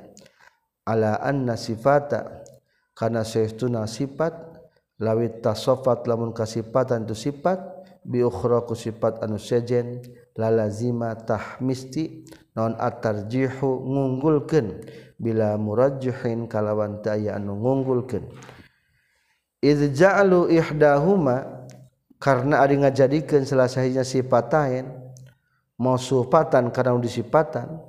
[0.86, 2.46] Ala anna sifata
[2.94, 4.32] kana saestuna sifat
[5.02, 7.58] lawit tasafat lamun kasifatan tu sifat
[8.06, 10.00] bi ukhra ku sifat anu sejen
[10.38, 12.22] la lazima tahmisti
[12.54, 14.86] non atarjihu ngunggulkeun
[15.18, 18.24] bila murajjihin kalawan taya anu ngunggulkeun
[19.62, 21.66] izja'lu ihdahuma
[22.16, 24.86] karena ari ngajadikeun salah sahinya sifat lain
[25.76, 27.80] mausufatan karena disifatan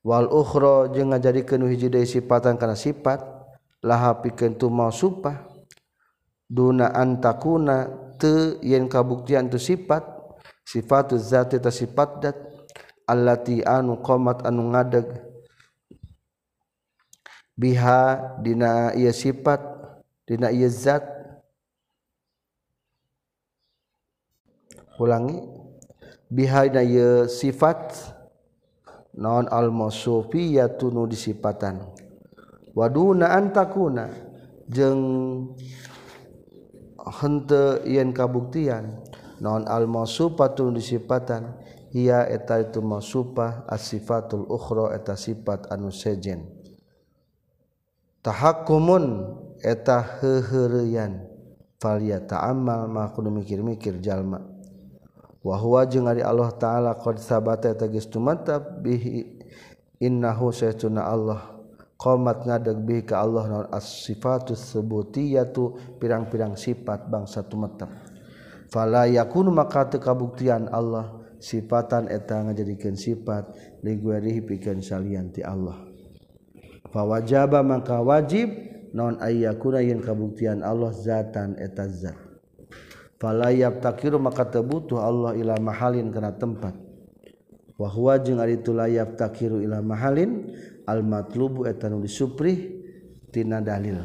[0.00, 3.20] wal ukhra jeung ngajadikeun hiji deui sifatan karena sifat
[3.84, 5.44] laha pikeun tu mausufah
[6.48, 10.02] duna antakuna te yen kabuktian tu sifat
[10.64, 12.36] sifatuz zati ta sifat dat
[13.04, 15.06] allati anu qomat anu ngadeg
[17.56, 18.00] biha
[18.40, 19.77] dina ieu sifat
[20.28, 21.08] dina ieu zat.
[25.00, 25.40] Ulangi.
[26.28, 27.96] Biha dina ieu sifat.
[29.16, 31.80] Non al mausufiyatu nu disifatan.
[32.76, 34.12] Waduna antakuna
[34.68, 35.02] jeung
[37.02, 39.00] henteu yen kabuktian.
[39.40, 41.56] Non al mausufatu disifatan.
[41.88, 46.44] Ia eta itu mausufah as-sifatul ukhra eta sifat anu sejen.
[48.20, 51.24] Tahakkumun eta heheureyan
[51.78, 54.42] falia ta'amal mah kudu mikir-mikir jalma.
[55.42, 59.38] Wa huwa jeung ari Allah taala qad sabata eta geus tumantab bihi.
[59.98, 61.58] Innahu saytuna Allah.
[61.98, 63.66] Qomat ngadeg bihi ka Allah naon?
[63.74, 67.90] As-sifatus subutiyatu pirang-pirang sifat bangsa tumetep
[68.68, 73.50] fala yakunu maka teu kabuktian Allah sifatan eta ngajadikeun sifat
[73.82, 75.88] liguerihi pikeun salian ti Allah.
[76.88, 78.48] Fawajaba maka wajib
[78.98, 82.28] non aya kuin kabuktian Allah zatan etazat
[83.18, 86.74] falayab takiru maka tebutuh Allah ila mahalin kena tempat.
[87.78, 90.50] Wahwa jeung ari itu layab takiru ila mahalin
[90.86, 92.82] al matlubu eta nu disuprih
[93.30, 94.02] tina dalil.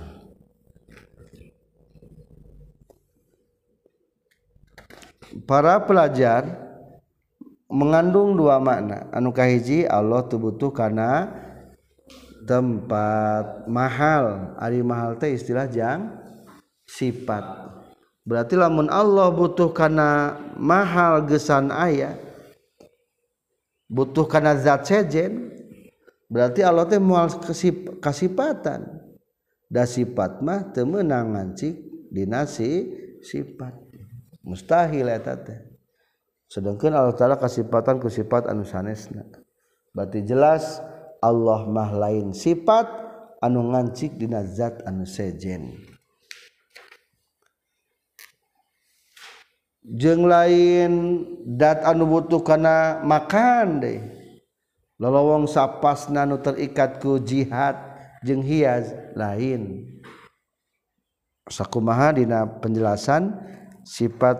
[5.50, 6.46] Para pelajar
[7.66, 9.10] mengandung dua makna.
[9.10, 11.34] Anu kahiji Allah tubutuh karena
[12.44, 14.56] tempat mahal.
[14.60, 16.12] Ari mahal teh istilah jang
[16.88, 17.44] sifat.
[18.24, 22.16] Berarti lamun Allah butuh karena mahal gesan ayah
[23.94, 25.54] butuh karena zat sejen
[26.32, 27.30] berarti Allah teh mual
[28.02, 29.04] kasipatan
[29.70, 31.78] da sifat mah teu meunang ngancik
[32.10, 33.74] dina sifat.
[34.44, 35.60] Mustahil eta teh.
[36.52, 39.24] Sedangkan Allah taala kasipatan ku sifat anu sanesna.
[39.96, 40.84] Berarti jelas
[41.24, 42.84] Allah mah lain sifat
[43.40, 45.80] anu ngancik dina zat anu sejen.
[49.84, 50.92] Jeng lain
[51.44, 54.00] dat anu butuh kana makan deh.
[55.00, 57.76] Lolowong sapas nanu terikat ku jihad
[58.24, 59.92] jeng hias lain.
[61.52, 63.36] Sakumaha dina penjelasan
[63.84, 64.40] sifat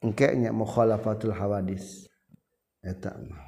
[0.00, 2.08] engkeknya mukhalafatul hawadis.
[2.80, 3.47] Eta mah.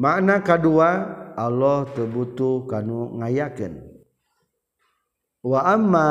[0.00, 0.90] makna kedua
[1.34, 3.82] Allah tebutuh kanu ngayaken
[5.44, 6.08] wa amma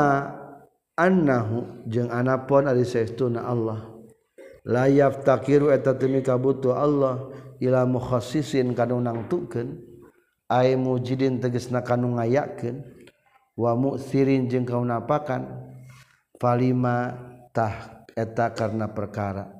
[0.94, 3.90] annahu jeung anapun ari saestuna Allah.
[4.64, 7.28] Layaf takiru eta temi kabutuh Allah
[7.60, 9.76] ila mukhassisin kanu nangtukeun.
[10.48, 12.80] Ay mujidin tegasna kanu ngayakeun.
[13.54, 15.46] Wa mu'sirin jeung kaunapakan
[16.42, 17.14] falima
[17.54, 19.53] tah eta karena perkara.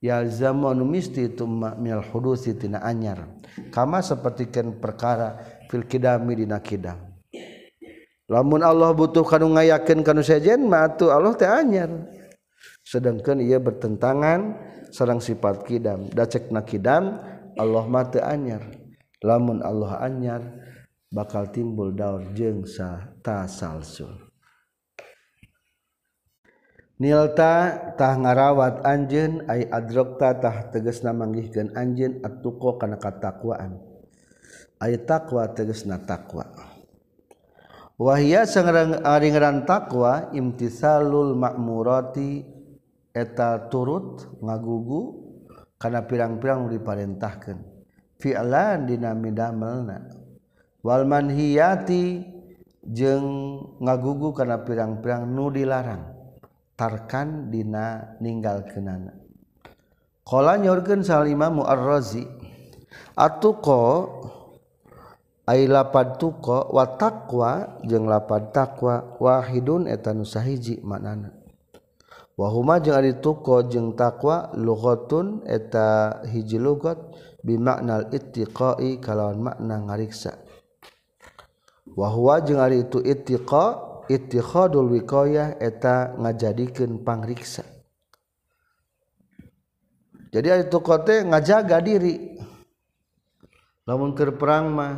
[0.00, 3.28] Ya zaman misti tumma minal hudusi tina anyar.
[3.70, 5.36] Kama sapertikeun perkara
[5.68, 6.96] fil kidami dina kidam.
[8.26, 11.92] Lamun Allah butuh kanu ngayakeun kanu sejen mah Allah teh anyar.
[12.82, 14.56] Sedangkan ia bertentangan
[14.90, 16.08] sarang sifat kidam.
[16.10, 17.20] Da cekna kidam
[17.60, 18.64] Allah mate anyar.
[19.20, 20.40] Lamun Allah anyar
[21.12, 24.29] bakal timbul daun jeung sa tasalsul
[27.00, 33.80] Nilta tah ngarawat anjen ay adroktatah teges na manggihkan anjen at tuko kana katakwaan.
[34.76, 36.44] Ay takwa teges na takwa.
[37.96, 42.44] Wahia sangrang aringaran takwa imtisalul ma'murati
[43.16, 45.02] eta turut ngagugu
[45.80, 47.80] kana pirang-pirang diparentahkan.
[48.20, 50.12] fi'lan dina midamelna.
[50.84, 52.24] Wal manhiyati
[52.84, 53.28] jeung
[53.80, 56.19] ngagugu kana pirang-pirang nu dilarang.
[56.80, 59.12] tarkan dina ninggal kenana
[60.24, 62.24] Kala nyorgen salima muarrazi
[63.20, 64.08] Atuko
[65.50, 71.34] ay lapad tuko wa taqwa jeung lapad takwa wahidun eta nu sahiji maknana.
[72.38, 77.02] Wahuma jeung ari tuko jeung takwa lughatun eta hiji lugat
[77.42, 80.38] bimaknal ittiqai kalawan makna ngariksa.
[81.98, 87.62] Wahwa jeung ari itu ittiqa ittikhadul wiqayah eta ngajadikeun pangriksa.
[90.34, 92.38] Jadi itu teh ngajaga diri.
[93.86, 94.94] Lamun keur perang mah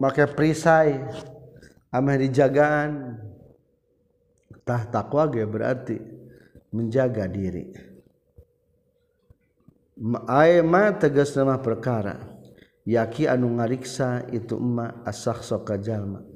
[0.00, 1.00] make perisai
[1.92, 3.20] ameh dijagaan.
[4.64, 5.96] Tah takwa ge berarti
[6.72, 7.68] menjaga diri.
[10.24, 12.16] Aema tegas nama perkara.
[12.88, 16.29] Yaki anu ngariksa itu emma asak soka jalma.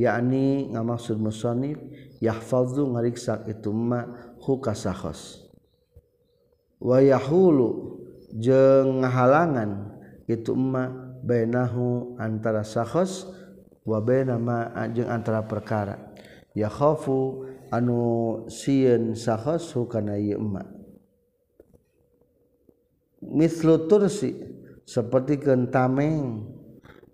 [0.00, 1.76] yakni ngamaksud musonib
[2.24, 5.44] yahfazu ngariksa itu ma hukasahos
[6.80, 8.00] wa yahulu
[8.32, 13.28] jeung ngahalangan itu ma bainahu antara sahos
[13.84, 15.98] wa baina ma jeung antara perkara.
[16.54, 20.64] Ya khafu anu sieun sahos hukana ieu ma.
[23.20, 24.32] Mislu tursi
[24.88, 26.48] seperti kentameng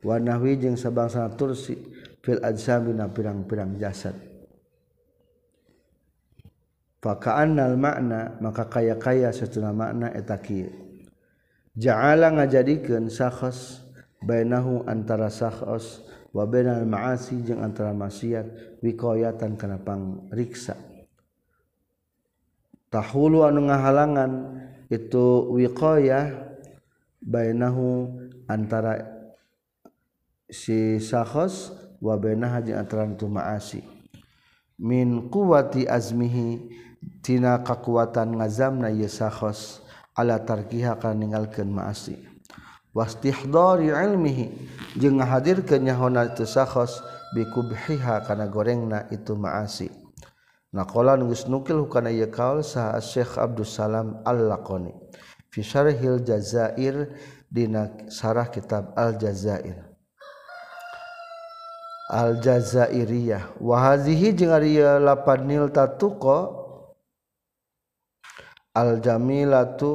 [0.07, 1.96] wanahwi jeung sabangsa tursi.
[2.27, 4.19] Fil ajsamina pirang-pirang jasad.
[6.99, 10.75] Faka'annal makna maka kaya-kaya setelah makna eta kieu.
[11.79, 13.87] Ja'ala ngajadikeun sakhos
[14.19, 16.03] bainahu antara sakhos
[16.35, 20.75] wa bainal ma'asi jeung antara maksiat wiqayatan kana pangriksa.
[22.91, 24.33] Tahulu anu ngahalangan
[24.91, 26.33] itu wiqayah
[27.23, 28.19] bainahu
[28.51, 29.15] antara
[30.51, 33.83] si sakhos wa bainaha jeung antara tu maasi.
[34.79, 36.71] Min quwwati azmihi
[37.25, 39.83] tina kakuatan ngazamna ye sakhos
[40.15, 42.15] ala tarkiha kana ninggalkeun maasi.
[42.95, 44.53] Wastihdari ilmihi
[44.97, 47.03] jeung ngahadirkeun nyahona teu sakhos
[47.35, 49.91] bikubhiha kana gorengna itu maasi.
[50.77, 54.93] Naqala geus nukil kana ieu kaul saha Syekh Abdul Salam Al-Laqani
[55.49, 57.17] fi syarhil jazair
[57.49, 59.86] dina sarah kitab Al-Jazair.
[62.11, 63.59] aljazairiyah.
[63.59, 66.67] Wahazihi jeung ari lapan nil tatuqo
[68.75, 69.91] aljamilatu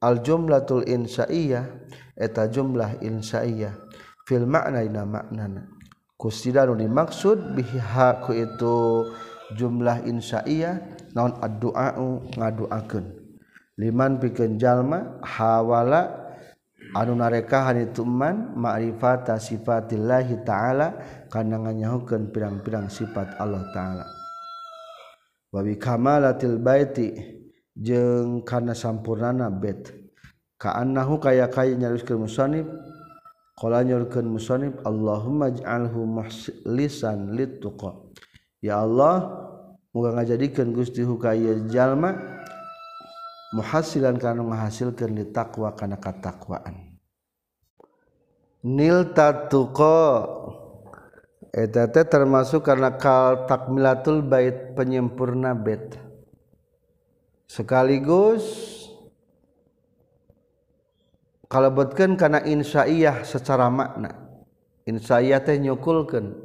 [0.00, 1.64] aljumlatul insaiyah
[2.16, 3.74] eta jumlah insaiyah.
[4.28, 5.66] Fil makna dina maknana.
[6.20, 8.76] Kusida nu dimaksud biha ku itu
[9.56, 10.76] jumlah insaiyah
[11.16, 11.96] naon addu'a
[12.36, 13.16] ngaduakeun.
[13.80, 16.19] Liman pikeun jalma hawala
[16.96, 20.88] anu narekahan ituman ma'rifata sifatillahi ta'ala
[21.30, 24.06] karena nganyahukeun pirang-pirang sifat Allah ta'ala.
[25.50, 27.10] Wa bi kamalatil baiti
[27.74, 29.90] jeung kana sampurnana bait.
[30.60, 32.68] Ka'annahu kaya kaya nyaruskeun musannif
[33.60, 37.92] qala nyurkeun musannif Allahumma ij'alhu muhlisan lituqa
[38.64, 39.36] ya Allah
[39.92, 42.16] moga ngajadikeun Gusti hukaya jalma
[43.50, 46.98] muhasilan kana menghasilkan li taqwa kana katakwaan.
[48.62, 50.26] Nil tatuqa.
[51.50, 55.98] Eta teh termasuk karena kal takmilatul bait penyempurna bait.
[57.50, 58.46] Sekaligus
[61.50, 64.14] kalebetkeun kana insya'iyah secara makna.
[64.86, 66.38] Insya'iyah teh nyukulkeun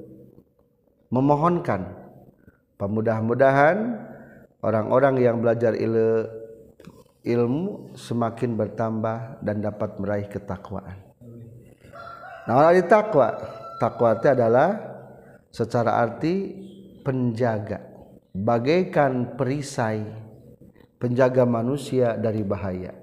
[1.13, 2.01] memohonkan.
[2.81, 3.77] Pemudah-mudahan
[4.65, 6.44] orang-orang yang belajar ilmu
[7.25, 11.01] ilmu semakin bertambah dan dapat meraih ketakwaan.
[12.45, 13.33] Nah, di takwa,
[13.81, 14.77] takwa itu adalah
[15.49, 16.53] secara arti
[17.01, 17.81] penjaga,
[18.37, 20.05] bagaikan perisai
[21.01, 22.93] penjaga manusia dari bahaya.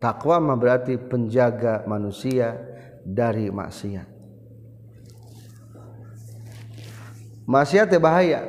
[0.00, 2.56] Takwa mah berarti penjaga manusia
[3.04, 4.08] dari maksiat.
[7.44, 8.40] Maksiat ya bahaya.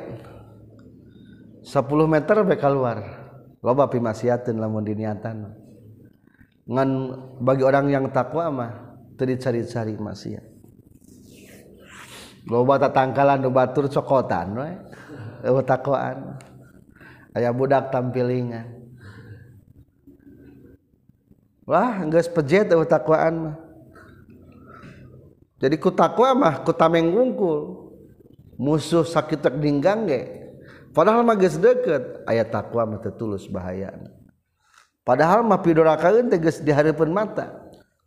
[1.60, 3.21] 10 meter bae keluar
[3.62, 5.54] loba pimasiatin lamun diniatan.
[6.66, 6.90] Ngan
[7.42, 8.72] bagi orang yang takwa mah
[9.14, 10.44] tericari-cari maksiat.
[12.50, 14.70] Loba tatangkalan nu batur cokotan we.
[15.46, 16.38] Eueuh takwaan.
[17.34, 18.82] Aya budak tampilingan.
[21.62, 23.56] Wah geus pejet eueuh takwaan mah.
[25.62, 27.90] Jadi ku takwa mah ku tameng wungkul.
[28.58, 30.41] Musuh sakit dinggang ge.
[30.92, 33.96] Padahal magis deket ayat takwa mah tulus bahaya.
[35.02, 37.62] Padahal mah pidorakaeun tegas di harapan mata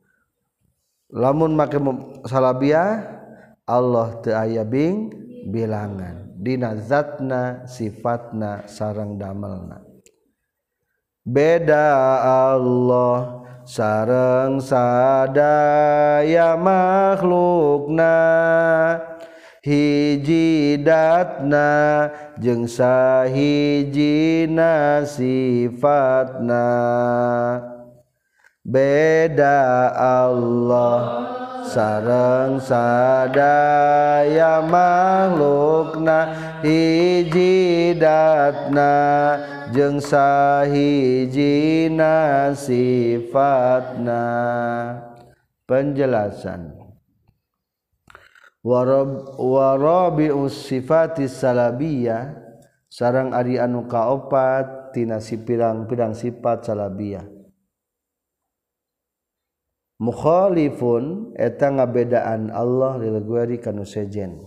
[1.10, 1.74] Lamun make
[2.30, 3.02] salabia
[3.66, 5.10] Allah teu aya bing
[5.50, 6.30] bilangan.
[6.38, 9.89] Dina zatna sifatna sareng damelna
[11.26, 18.16] beda Allah sarang sadaya makhlukna.
[19.60, 21.68] Hijidatna
[22.40, 23.44] jeung sahijina
[25.04, 26.64] sifatna
[28.64, 31.36] beda Allah
[31.70, 36.34] sareng sadaya makhlukna
[36.66, 38.90] hijidatna
[39.70, 42.10] jeung sahijina
[42.58, 44.26] sifatna
[45.70, 46.74] penjelasan.
[48.60, 52.36] Warab warabi sifati salabiyah
[52.92, 57.39] sarang ari anu kaopat tina si pirang-pirang sifat salabiyah
[60.00, 64.40] mukhalifun eta ngabedaan Allah lil guari kanu sejen.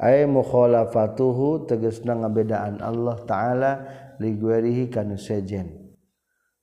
[0.00, 3.72] Ay mukhalafatuhu tegasna ngabedaan Allah taala
[4.18, 5.94] li guarihi kanu sejen.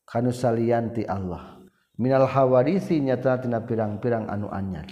[0.04, 1.62] Kanu salianti Allah.
[2.02, 4.90] Minal hawarisi nyata tina pirang-pirang anu anyar.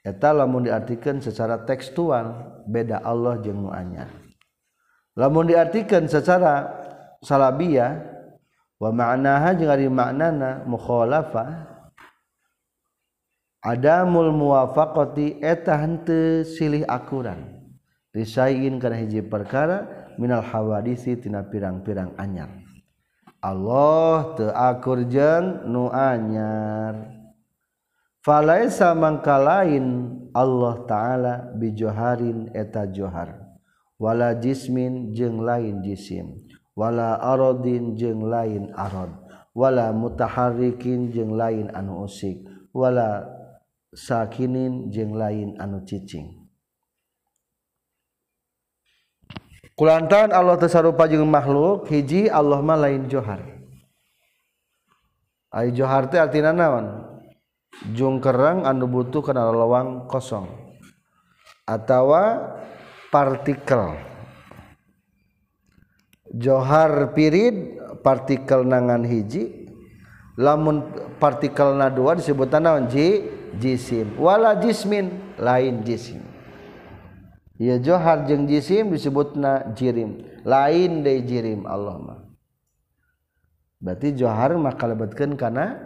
[0.00, 4.08] Eta lamun diartikeun secara tekstual beda Allah jeung nu anyar.
[5.12, 6.72] Lamun diartikeun secara
[7.20, 8.19] salabiah
[8.80, 11.68] salabiyah maknaha maknana mukhofah
[13.60, 17.60] adamul muafaqati eta hante silih akuran.
[18.10, 19.86] Disaingin karena hiji perkara
[20.18, 22.50] minal hawadisi tina pirang-pirang anyar.
[23.38, 27.06] Allah teakur jeng nu anyar.
[28.20, 33.38] Falaisa mangka lain Allah taala bijoharin eta johar.
[34.00, 36.49] Wala jismin jeung lain jisim
[36.80, 39.12] wala arodin jeung lain arod
[39.52, 42.40] wala mutaharikin jeung lain anu usik.
[42.72, 43.26] Wala
[43.90, 46.48] sakinin jeung lain anu cicing.
[49.74, 53.42] Kulantaran Allah tersarupa jeung makhluk hiji Allah mah lain johar.
[55.50, 57.10] Ay johar teh artina naon?
[57.90, 60.46] Jungkerang anu butuh kana lawang kosong.
[61.66, 62.54] Atawa
[63.10, 64.09] partikel.
[66.30, 69.66] Johar pirid partikel nangan hiji.
[70.38, 70.86] Lamun
[71.20, 72.86] partikel na dua disebut naon?
[72.88, 73.26] Ji
[73.58, 74.16] jisim.
[74.16, 76.22] Wala jismin lain jisim.
[77.60, 80.24] Ya johar jeung jisim disebutna jirim.
[80.48, 82.20] Lain dari jirim Allah mah.
[83.80, 85.76] Berarti johar mah kalebetkeun kana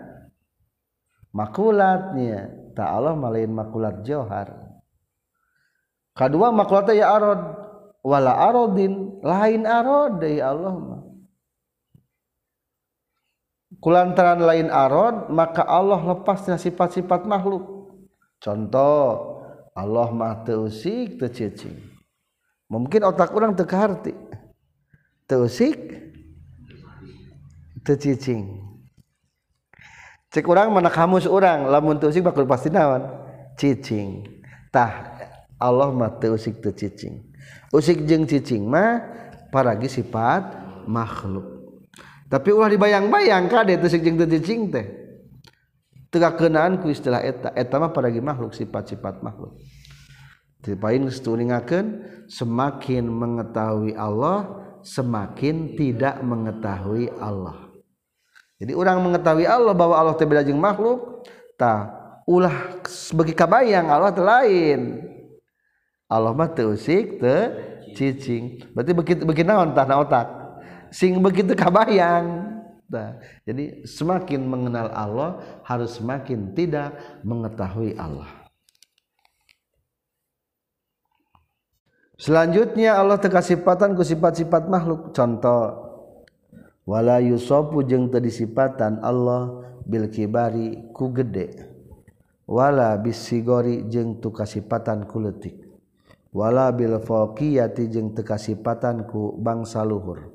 [1.34, 4.54] makulatnya tak Allah malain makulat johar.
[6.14, 7.63] Kedua makulatnya ya arad
[8.04, 11.02] wala arodin lain arod dari Allah mah
[13.80, 17.64] kulantaran lain arod maka Allah lepasnya sifat-sifat makhluk.
[18.40, 19.34] Contoh
[19.74, 21.74] Allah mah teusik tecicing
[22.70, 24.14] mungkin otak orang teu harti
[25.26, 25.76] teusik
[27.82, 28.62] tecicing
[30.30, 33.04] cek orang mana kamus orang lamun teusik bakal pasti nawan
[33.58, 34.24] cicing
[34.70, 35.10] tah
[35.58, 37.33] Allah mah teusik tecicing
[37.72, 39.02] usik jeung cicing mah
[39.50, 40.42] paragi sifat
[40.88, 41.44] makhluk
[42.28, 44.86] tapi ulah dibayang-bayang kadek usik jeung teu cicing teh
[46.08, 49.56] teu kenaan ku istilah eta eta mah paragi makhluk sifat-sifat makhluk
[50.64, 57.72] Tipain setuningakeun semakin mengetahui Allah semakin tidak mengetahui Allah.
[58.56, 61.26] Jadi orang mengetahui Allah bahwa Allah teh beda jeung makhluk,
[61.60, 61.92] ta
[62.24, 62.80] ulah
[63.12, 64.80] bagi kabayang Allah teh lain.
[66.08, 67.54] Allah mah teu usik teu
[67.96, 68.74] cicing.
[68.76, 70.26] Berarti begitu begitu naon tah otak
[70.94, 72.54] sing begitu kabayang.
[72.84, 76.94] Nah, jadi semakin mengenal Allah harus semakin tidak
[77.26, 78.30] mengetahui Allah.
[82.14, 85.10] Selanjutnya Allah teka sifatan ku sifat-sifat makhluk.
[85.10, 85.82] Contoh
[86.86, 91.74] wala yusopu jeung teu disipatan Allah bil kibari ku gede.
[92.46, 94.22] Wala bisigori jeung
[96.34, 100.34] wala bil faqiyati jeung tekasipatan ku bangsa luhur.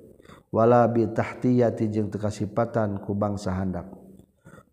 [0.49, 3.85] Wala bi tahtiyati jeung tekasipatan ku bangsa handak.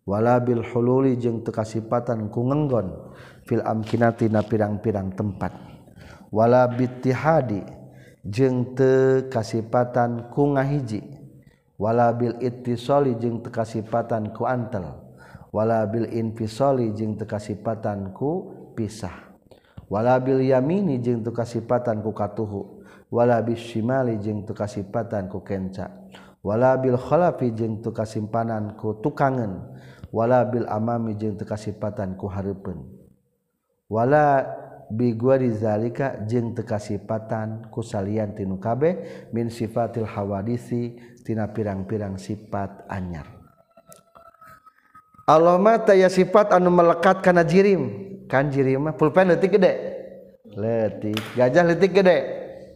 [0.07, 3.13] Wala bil hululi jeung tekasipatan ku ngenggon
[3.45, 5.53] fil amkinati na pirang-pirang tempat.
[6.33, 7.61] Wala bitihadi
[8.25, 11.03] jeung tekasipatan ku ngahiji.
[11.77, 15.05] Wala bil ittisali jeung tekasipatan ku antel.
[15.53, 19.26] Wala bil infisali jeung tekasipatan ku pisah.
[19.87, 22.79] wala bil yamini jeung teu kasipatan ku katuhu.
[23.07, 25.87] Wala bis shimali jeung teu kasipatan ku kenca.
[26.43, 29.75] Wala bil khalafi jeung teu kasimpanan ku tukangan
[30.15, 32.87] wala bil amami jeung teu kasipatan ku hareupeun
[33.91, 34.47] wala
[34.87, 40.95] bi guari zalika jeung teu kasipatan ku salian tinu kabeh min sifatil hawadisi
[41.27, 43.27] tina pirang-pirang sifat anyar.
[45.27, 48.06] Allah mata ya sifat anu melekat kana jirim.
[48.27, 49.73] Kan jirim mah pulpen letik gede.
[50.53, 52.17] Letik gajah letik gede.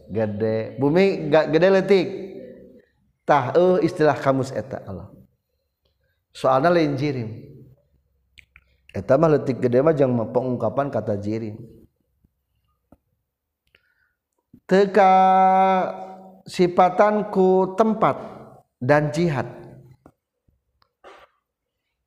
[0.08, 0.76] Gede.
[0.80, 2.06] Bumi gak gede letik
[3.22, 5.12] tah uh, istilah kamus eta Allah.
[6.32, 7.28] Soalnya lain jirim.
[8.92, 11.56] Eta mah letik gede mah jangan pengungkapan kata jirim.
[14.64, 15.12] Teka
[16.48, 18.16] sipatanku tempat
[18.80, 19.48] dan jihad.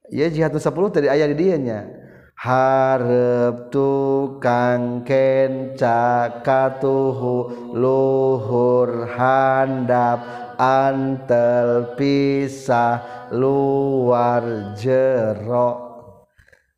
[0.10, 0.62] Ya jihad 10
[0.94, 2.05] tadi ayat di dianya
[2.36, 10.20] harep tukang kenca katuhu luhur handap
[10.60, 15.84] antel pisah luar jero.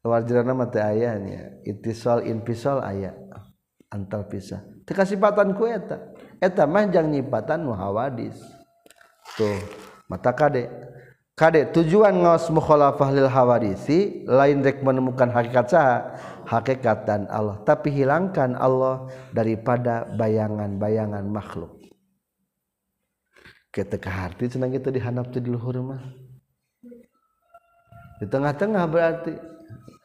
[0.05, 3.17] Luar jero nama teh ayahnya itisol inpisol ayah.
[3.87, 4.63] Antel pisah.
[4.83, 5.99] Teka sifatan ku eta.
[6.43, 8.39] Eta mah jang nyipatan nu hawadis.
[9.35, 9.59] Tuh
[10.11, 10.86] mata kade.
[11.37, 16.17] Kadek tujuan ngos mukholafahil hawadisi lain dek menemukan hakikat sah
[16.49, 17.61] hakikatan Allah.
[17.61, 21.77] Tapi hilangkan Allah daripada bayangan-bayangan makhluk.
[23.69, 26.01] Ketika hati senang itu dihanap di luhur mah
[28.17, 29.37] di tengah-tengah berarti.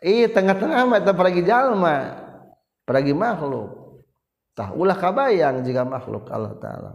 [0.04, 2.12] Iya tengah-tengah mah pergi jalma
[2.84, 4.04] pergi makhluk.
[4.76, 6.92] Ulah kabayang jika makhluk Allah ta'ala.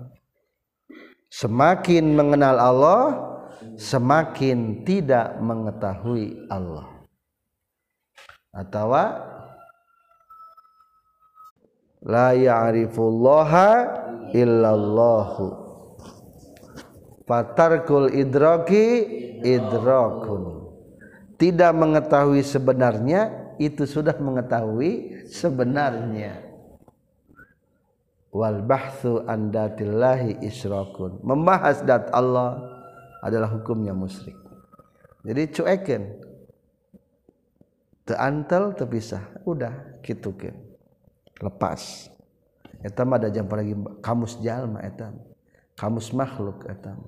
[1.33, 3.33] Semakin mengenal Allah
[3.77, 6.87] semakin tidak mengetahui Allah.
[8.53, 8.89] Atau
[12.07, 13.69] la ya'rifullaha
[14.33, 15.45] illallahu.
[17.27, 19.03] Fatarkul idraki
[19.43, 20.71] idrakun.
[21.37, 26.47] Tidak mengetahui sebenarnya itu sudah mengetahui sebenarnya.
[28.33, 32.76] Wal bahtsu an datillahi israkun membahas dat Allah
[33.21, 34.37] adalah hukumnya musyrik.
[35.25, 36.03] Jadi cuekin.
[38.07, 39.23] Teantel terpisah.
[39.43, 40.55] Udah kitukin.
[41.43, 42.07] Lepas.
[42.85, 45.17] Etam ada jam lagi kamus jalma etam.
[45.75, 47.01] Kamus makhluk etam.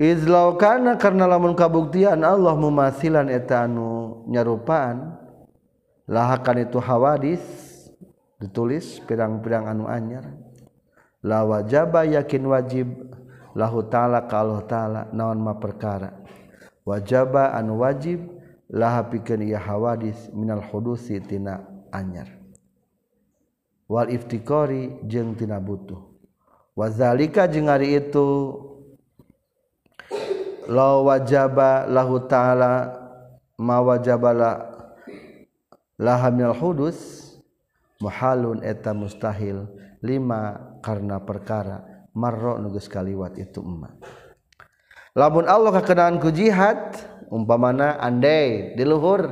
[0.00, 5.14] Izlau kana karena lamun kabuktian Allah memasilan etanu nyarupaan
[6.10, 7.44] lahakan itu hawadis
[8.42, 10.26] ditulis pirang-pirang anu anyar.
[11.22, 12.90] La wajaba yakin wajib
[13.52, 16.12] lahu ta'ala kalau ta'ala naon ma perkara.
[16.82, 18.18] Wajaba anu wajib
[18.72, 22.26] laha pikeun ieu hawadis minal hudusi tina anyar.
[23.86, 26.00] Wal iftikori jeung tina butuh.
[26.72, 28.56] Wazalika jeung ari itu
[30.66, 32.96] law wajaba lahu ta'ala
[33.60, 34.72] ma wajabala
[36.00, 37.20] laha minal hudus
[38.00, 39.68] muhalun eta mustahil
[40.00, 41.91] lima karena perkara.
[42.12, 43.96] marro nugus kaliwat itu emak.
[45.12, 46.96] Labun Allah kekenaanku jihad
[47.28, 49.28] umpamana andai di luhur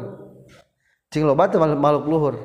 [1.08, 2.36] cing lobat makhluk luhur.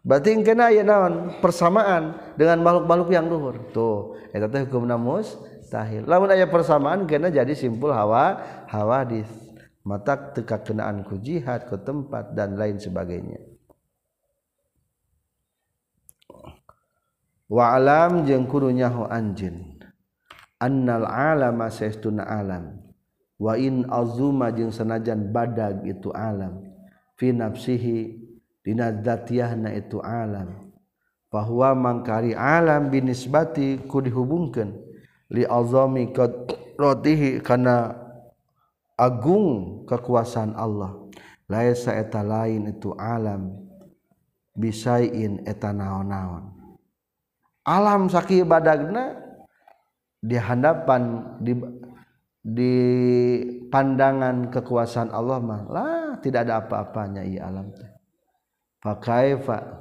[0.00, 1.38] Berarti kena ya naon?
[1.44, 3.70] Persamaan dengan makhluk-makhluk yang luhur.
[3.70, 5.36] Tuh eta teh hukum namus
[5.70, 9.28] tahil lamun aya persamaan kena jadi simpul hawa hawadis.
[9.80, 13.49] Mata teka kenaan ku jihad ke tempat dan lain sebagainya.
[17.50, 19.80] walam jeung kurunyahu anjin
[20.60, 22.76] annal alama saestuna alam.
[23.40, 26.60] Wa in azuma jeung sanajan badag itu alam.
[27.16, 28.20] Fi nafsihi
[28.60, 30.68] dina dzatiyahna itu alam.
[31.32, 34.76] Bahwa mangkari alam binisbati ku dihubungkeun.
[35.32, 37.96] Li azami qadratihi kana
[39.00, 41.00] agung kekuasaan Allah.
[41.48, 43.56] Laisa eta lain itu alam.
[44.52, 46.59] Bisain eta naon-naon.
[47.64, 49.16] alam sakit badagna
[50.20, 51.52] di hadapan di
[52.40, 52.74] di
[53.68, 57.88] pandangan kekuasaan Allah mah lah tidak ada apa-apanya ia alam teh.
[58.80, 59.80] Fakaifa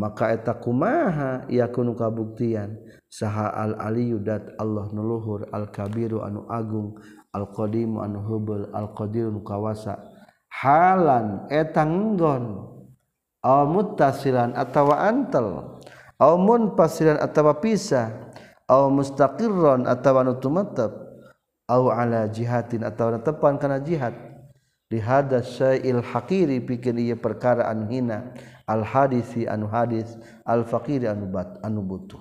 [0.00, 2.80] maka eta kumaha yakunu kabuktian?
[3.10, 6.96] Saha al aliyudat Allah nuluhur al kabiru anu agung
[7.36, 10.00] al qadimu anu hubul al qadirun kawasa.
[10.48, 12.70] Halan etanggon
[13.44, 15.76] al muttasilan atawa antel?
[16.20, 18.12] Aumun pasiran atawa pisah.
[18.68, 20.92] Au mustaqirron atawa nu tumetep
[21.66, 24.14] ala jihatin atawa tepan kana jihad.
[24.92, 28.36] Li hada haqiri pikeun ieu perkara anu hina.
[28.68, 30.12] Al hadisi anu hadis.
[30.44, 32.20] Al faqiri anu bat anu butuh.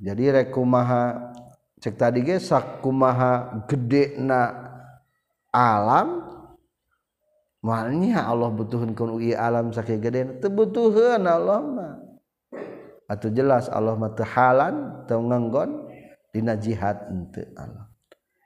[0.00, 1.30] Jadi rek kumaha
[1.78, 4.72] cek tadi ge sak kumaha gedena
[5.54, 6.33] alam
[7.64, 11.92] malnya Allah butuhun kun alam sakit gede tebutuhan Allah mah.
[13.08, 15.88] Atau jelas Allah mah tehalan atau nganggon
[16.28, 17.88] dina jihad ente Allah.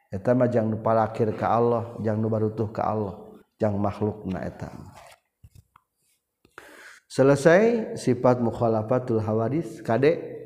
[0.08, 3.18] Eta mah jang nu palakir ka Allah jang nu barutuh ka Allah
[3.58, 4.70] jang makhlukna eta
[7.10, 10.38] selesai sifat mukhalafatul hawadis kade?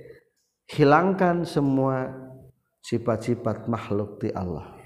[0.73, 2.09] Hilangkan semua
[2.81, 4.82] sifat-sifat makhluk ti Allah.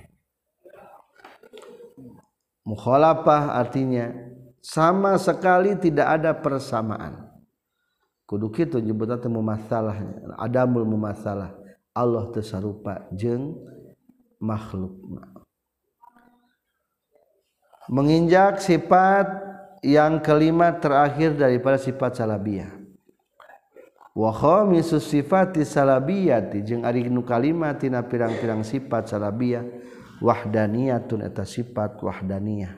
[2.67, 4.11] Mukhalafah artinya
[4.59, 7.31] sama sekali tidak ada persamaan.
[8.27, 10.35] Kudu kitu nyebutna teu mumasalahnya.
[10.35, 11.55] Adamul mumasalah.
[11.95, 13.55] Allah tersarupa jeng
[14.37, 14.93] makhluk
[17.87, 19.27] menginjak sifat
[19.83, 22.71] yang kelima terakhir daripada sifat salabiah
[24.17, 29.63] wa khamisus sifati salabiyati jeung ari nu kalimat tina pirang-pirang sifat salabiyah
[30.21, 32.77] wahdaniyatun eta sifat wahdaniyah.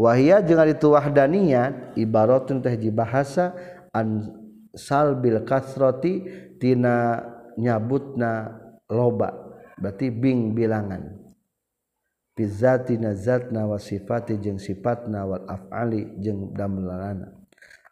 [0.00, 3.52] Wahia jeung ari tu wahdaniyat ibaratun teh bahasa
[3.92, 4.32] an
[4.72, 6.24] salbil kasrati
[6.56, 7.20] tina
[7.60, 8.56] nyabutna
[8.88, 9.36] loba
[9.76, 11.20] berarti bing bilangan.
[12.32, 17.36] Bizati nazatna wa sifati jeung sifatna wal af'ali jeung damelarana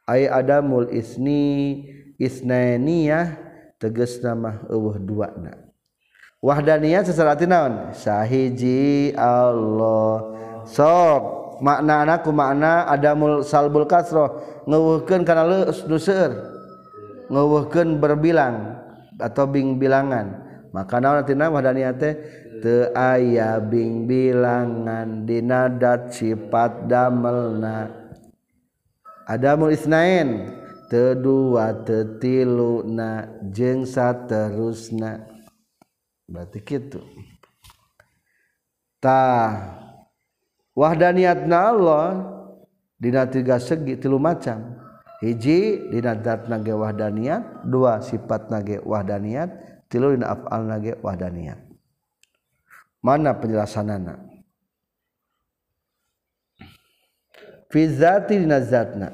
[0.09, 1.85] ay adamul isni
[2.17, 3.37] isnainiyah
[3.77, 5.68] tegasna mah eueuh duana.
[6.39, 7.95] wahdaniyah secara naon?
[7.95, 10.23] Sahiji Allah.
[10.69, 11.23] Sok
[11.65, 14.39] makna anakku makna adamul salbul kasroh.
[14.69, 16.57] Ngewuhkeun kana leus nu seueur.
[17.99, 18.79] Berbilang
[19.19, 20.47] atau bing bilangan.
[20.71, 22.15] Maka naon artina wahdaniyah teh?
[22.59, 27.87] Teu aya bing bilangan dinadat sifat damelna.
[29.31, 30.51] Adamul isnain
[30.91, 33.87] teu dua teu tilu na jeung
[34.27, 35.38] terusna
[36.29, 37.01] berarti gitu.
[40.79, 42.07] Wahdan niatna Allah
[43.01, 44.77] dina tiga segi tilu macam.
[45.19, 49.51] Hiji dina dat nage wahdaniyat dua sifat nage wahdaniyat
[49.91, 51.59] tilu dina afal nage wahdaniyat
[53.03, 54.23] mana penjelasanana?
[57.67, 59.11] Fi zati dina zatna.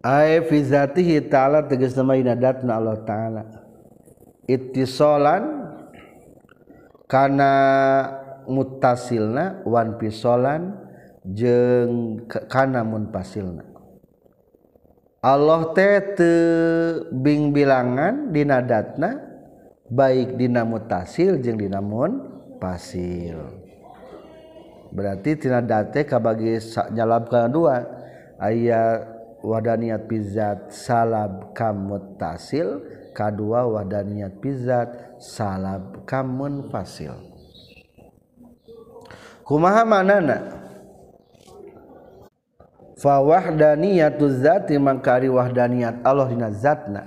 [0.00, 3.61] Ay fi zatihi ta'ala tegas nama dina datna Allah ta'ala
[4.48, 5.72] ittisalan
[7.06, 7.54] kana
[8.48, 10.74] mutasilna wan pisolan
[11.22, 13.62] jeung kana munfasilna.
[15.22, 16.32] Allah teh te
[17.14, 19.22] bing bilangan dina datna
[19.86, 23.38] baik dina mutasil jeung dina munfasil.
[24.90, 26.58] Berarti tina date kabagi
[26.90, 27.76] nyalab kana dua.
[28.42, 29.06] Aya
[29.38, 32.82] wadaniat bizat salab kamutasil
[33.12, 37.12] kedua wadaniat pizzat salab kamun fasil.
[39.44, 40.38] Kumaha manana?
[42.96, 47.04] Fa wahdaniyatu zati mangkari wahdaniyat Allah dina zatna.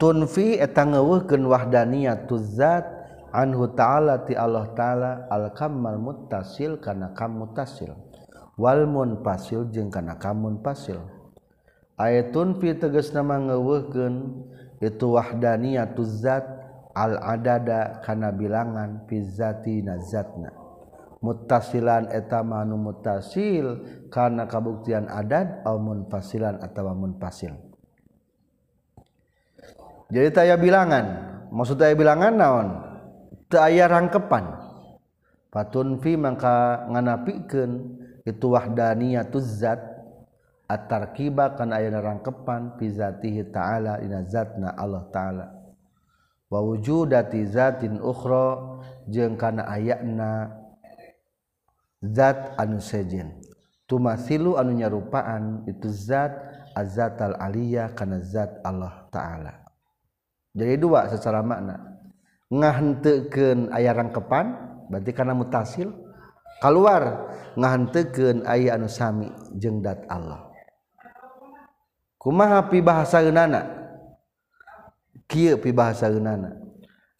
[0.00, 2.88] Tunfi eta ngeuweuhkeun wahdaniyatu zat
[3.36, 7.92] anhu ta'ala ti Allah ta'ala al kamal muttasil kana kam muttasil.
[8.60, 11.00] Wal munfasil jeung kana kamun pasil
[12.00, 14.14] ayatun fi tegasna mangeuweuhkeun
[14.80, 16.44] itu wahdaniyatuz zat
[16.96, 20.50] al adada kana bilangan fizati nazatna.
[21.20, 27.52] Muttasilan eta manu muttasil kana kabuktian adad au munfasilan atawa munfasil.
[30.08, 31.28] Jadi taya bilangan.
[31.52, 32.68] Maksud taya bilangan naon?
[33.52, 34.58] Taya rangkepan.
[35.52, 39.82] Fatun fi mangka nganapikeun itu wahdaniyatuz zat
[40.70, 45.46] at-tarkiba kana aya rangkepan fi zatihi ta'ala dina zatna Allah ta'ala.
[46.46, 48.78] Wa wujudati zatin ukhra
[49.10, 50.50] jeung kana ayana
[52.02, 53.38] zat anu sejen
[53.86, 56.34] tumasilu anu nyarupaan itu zat
[56.74, 59.54] azatal aliyah kana zat Allah ta'ala.
[60.54, 62.02] Jadi dua secara makna.
[62.50, 64.46] Ngahentekeun aya rangkepan
[64.90, 65.94] berarti kana mutasil.
[66.58, 70.49] Keluar ngahentekeun aya anu sami jeung dat Allah.
[72.20, 73.64] kumaha pi bahasa eunana
[75.24, 76.60] kieu pi bahasa eunana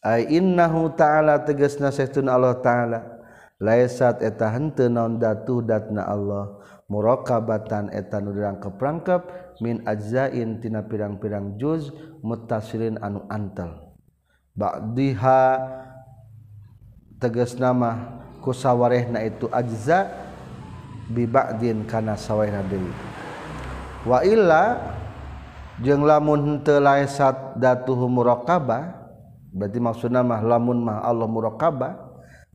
[0.05, 3.01] ai innahu ta'ala tegasna saestuna Allah ta'ala
[3.61, 9.23] laisat eta henteu naon datu datna Allah muraqabatan eta nu dirangkep-rangkep
[9.63, 11.95] min ajzain tina pirang-pirang juz
[12.25, 13.95] mutasilin anu antel.
[14.59, 15.43] Ba'diha
[17.23, 20.11] tegas nama kusawarehna itu ajza
[21.07, 23.10] bi ba'din kana sawairah deui.
[24.07, 24.79] waila
[25.81, 28.97] jeung lamun telaisat datuhu muraqabah
[29.51, 31.93] berarti maksud nama lamun mah Allah muraqabah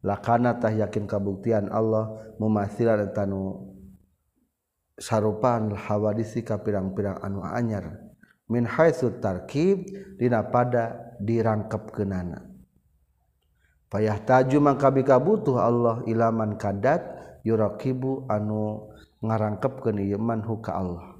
[0.05, 3.73] lakanatah yakin kabuktian Allah mumasilan tanu
[4.99, 7.99] sarupan hawadisi ka pirang-pirang anu anyar.
[8.45, 9.89] Min haitsu tarkib
[10.21, 12.45] dina pada dirangkepkeunana.
[13.89, 17.01] Payah taju mangka bika butuh Allah ilaman kadat
[17.41, 18.93] yurakibu anu
[19.25, 21.14] ngarangkepkeun ieu man huka Allah.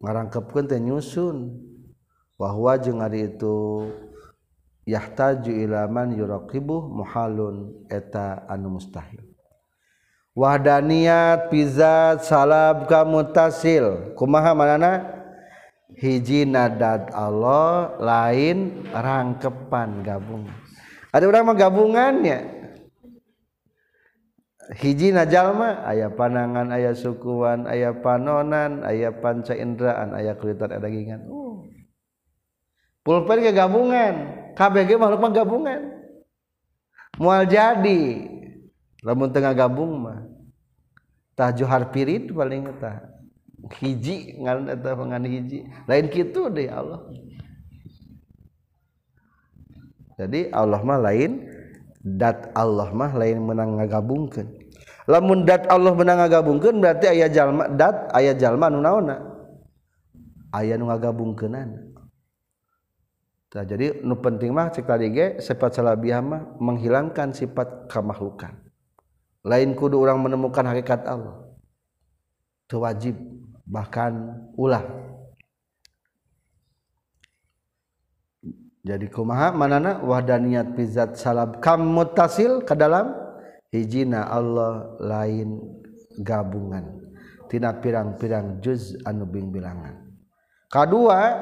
[0.00, 1.54] ngarangkepkeun teh nyusun.
[2.40, 3.88] Bahwa jeung ari itu
[4.88, 9.20] yahtaju ilaman yuraqibu muhalun eta anu mustahil.
[10.32, 15.20] Wahdaniyat pizat salab kamutasil kumaha manana?
[15.90, 20.46] Hiji nadat Allah lain rangkepan gabung
[21.10, 22.59] ada orang mah gabungannya
[24.76, 31.26] hiji najallma ayah panangan ayah sukuan ayah panonan ayah panca indraan ayah kulitan dagingan.
[31.26, 31.66] Uh.
[33.02, 34.14] pulpen ke gabungan
[34.54, 35.80] KBG makhluk mah gabungan.
[37.18, 38.28] Mual jadi
[39.02, 40.28] lamun tengah gabung mah.
[41.34, 43.02] Tah johar paling tah.
[43.80, 45.58] Hiji hiji.
[45.88, 47.00] Lain gitu deh Allah.
[50.20, 51.48] Jadi Allah mah lain
[52.04, 54.59] dat Allah mah lain menang ngagabungkan
[55.10, 59.18] lamun dat Allah menang ngagabungkeun berarti aya jalma dat aya jalma nu naonna
[60.54, 61.90] aya nu ngagabungkeunan
[63.50, 68.54] Nah, jadi nu penting mah cek tadi ge sifat salabiah mah menghilangkan sifat kemahlukan.
[69.42, 71.50] Lain kudu orang menemukan hakikat Allah.
[72.70, 73.18] Tewajib
[73.66, 74.86] bahkan ulah.
[78.86, 83.12] Jadi kumaha manana wahdaniyat bizat salab kam mutasil ke dalam
[83.70, 85.58] hijina Allah lain
[86.22, 87.00] gabungan.
[87.50, 90.06] Tina pirang-pirang juz anu bing bilangan
[90.70, 91.34] kadua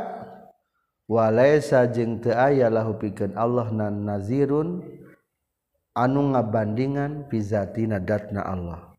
[1.05, 4.81] walaisa jeung teu aya lahu pikeun Allah nan nazirun
[5.93, 8.97] anu ngabandingan pizatina datna Allah.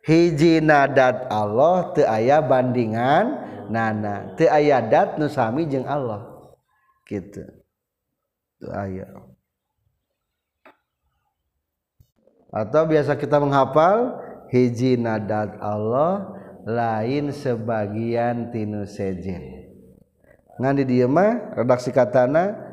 [0.00, 3.36] Hiji nadat Allah te aya bandingan
[3.68, 6.24] nana te aya dat nusami jeung Allah.
[7.04, 7.44] Gitu
[8.56, 9.12] tuh aya
[12.50, 14.18] atau biasa kita menghafal
[14.50, 16.34] hiji nadat Allah
[16.66, 19.70] lain sebagian tinu sejen
[20.60, 22.70] ngan di dieu mah redaksi katana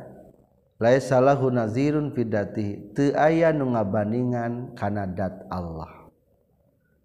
[0.77, 5.89] lain salahu nazirun fidati teu aya nu ngabandingan kana dat Allah.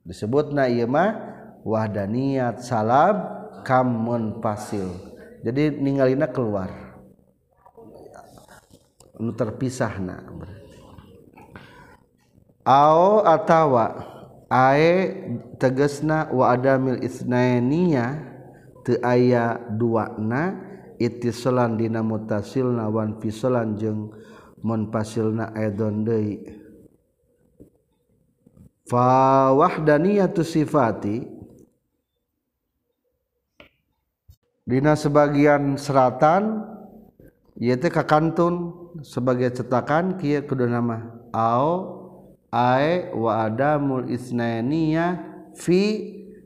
[0.04, 1.16] Disebutna ieu mah
[1.64, 3.16] wahdaniyat salab
[3.64, 4.92] kamun pasil.
[5.42, 6.68] Jadi ningalina keluar.
[9.22, 10.61] Nu terpisahna berarti
[12.62, 14.06] Ao atawa
[14.46, 15.18] ae
[15.58, 18.22] tegesna wa adamil isnaenia
[18.86, 20.62] teu aya duana
[21.02, 24.14] ittisalan dina mutasilna wan fisalan jeung
[24.62, 26.38] munfasilna aidon deui.
[28.86, 31.26] Fa wahdaniyatu sifati
[34.62, 36.62] dina sebagian seratan
[37.58, 38.70] ieu teh kakantun
[39.02, 42.01] sebagai cetakan kieu kudu nama ao
[42.52, 45.24] ai wa adamul isnaniyah
[45.56, 45.82] fi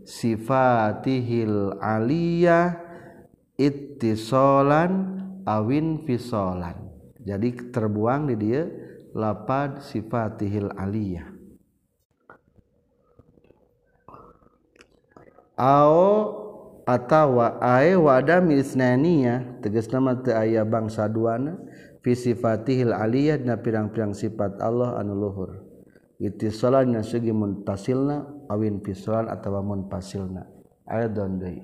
[0.06, 2.78] sifatihil aliyah
[3.58, 6.78] ittisolan awin fisolan.
[7.26, 8.70] Jadi terbuang di dia
[9.18, 11.34] lapad sifatihil aliyah.
[16.86, 17.58] Atawa
[17.98, 21.58] wadaniya teges nama aya bangsa duana
[22.04, 25.65] visifatihil Aliyah na pirang-pirang sifat Allah anu Luhur
[26.16, 30.48] ittisalannya segi muntasilna awin pisalan atawa munfasilna
[30.88, 31.60] aidon deui.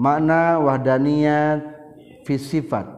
[0.00, 1.60] Makna wahdaniyat
[2.24, 2.88] fi sifat.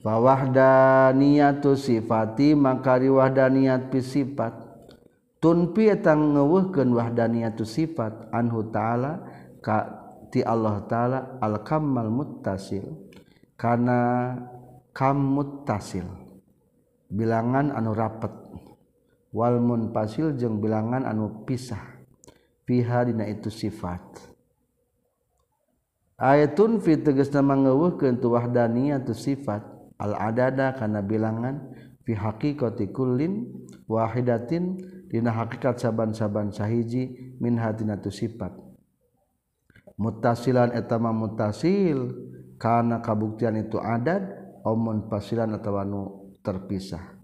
[0.00, 4.52] Fa wahdaniyatu sifati mangkari wahdaniyat fi sifat.
[5.40, 9.20] Tunpi eta ngeuweuhkeun wahdaniyatu sifat anhu ta'ala
[9.60, 9.76] ka
[10.32, 12.84] ti Allah ta'ala al kamal muttasil.
[13.60, 14.32] Kana
[14.96, 16.08] kam muttasil.
[17.12, 18.43] Bilangan anu rapat
[19.34, 21.82] Walmun pasil jeung bilangan anu pisah.
[22.62, 24.00] Piha dina itu sifat.
[26.14, 29.66] Ayatun fi tegasna mangeuweuhkeun tu wahdaniyah tu sifat.
[29.98, 31.74] Al adada kana bilangan
[32.06, 33.50] fi haqiqati kullin
[33.90, 34.78] wahidatin
[35.10, 38.54] dina hakikat saban-saban sahiji min hatina tu sifat.
[39.98, 44.24] Muttasilan etama mutasil muttasil kana kabuktian itu adad
[44.64, 46.02] omun pasilan atau anu
[46.40, 47.23] terpisah.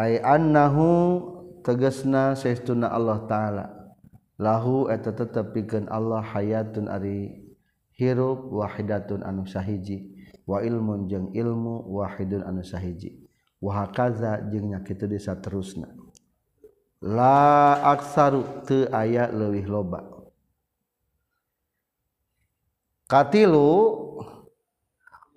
[0.00, 1.20] ay annahu
[1.60, 3.64] tegesna saestuna Allah taala.
[4.40, 7.44] Lahu eta tetepikeun Allah hayatun ari
[7.92, 10.16] hirup wahidatun anu sahiji
[10.48, 13.20] wa ilmun jeung ilmu wahidun anu sahiji.
[13.60, 15.20] Wa hakaza jeung nya kitu di
[17.04, 20.00] la aksaru te aya leuwih loba.
[23.04, 23.68] Katilu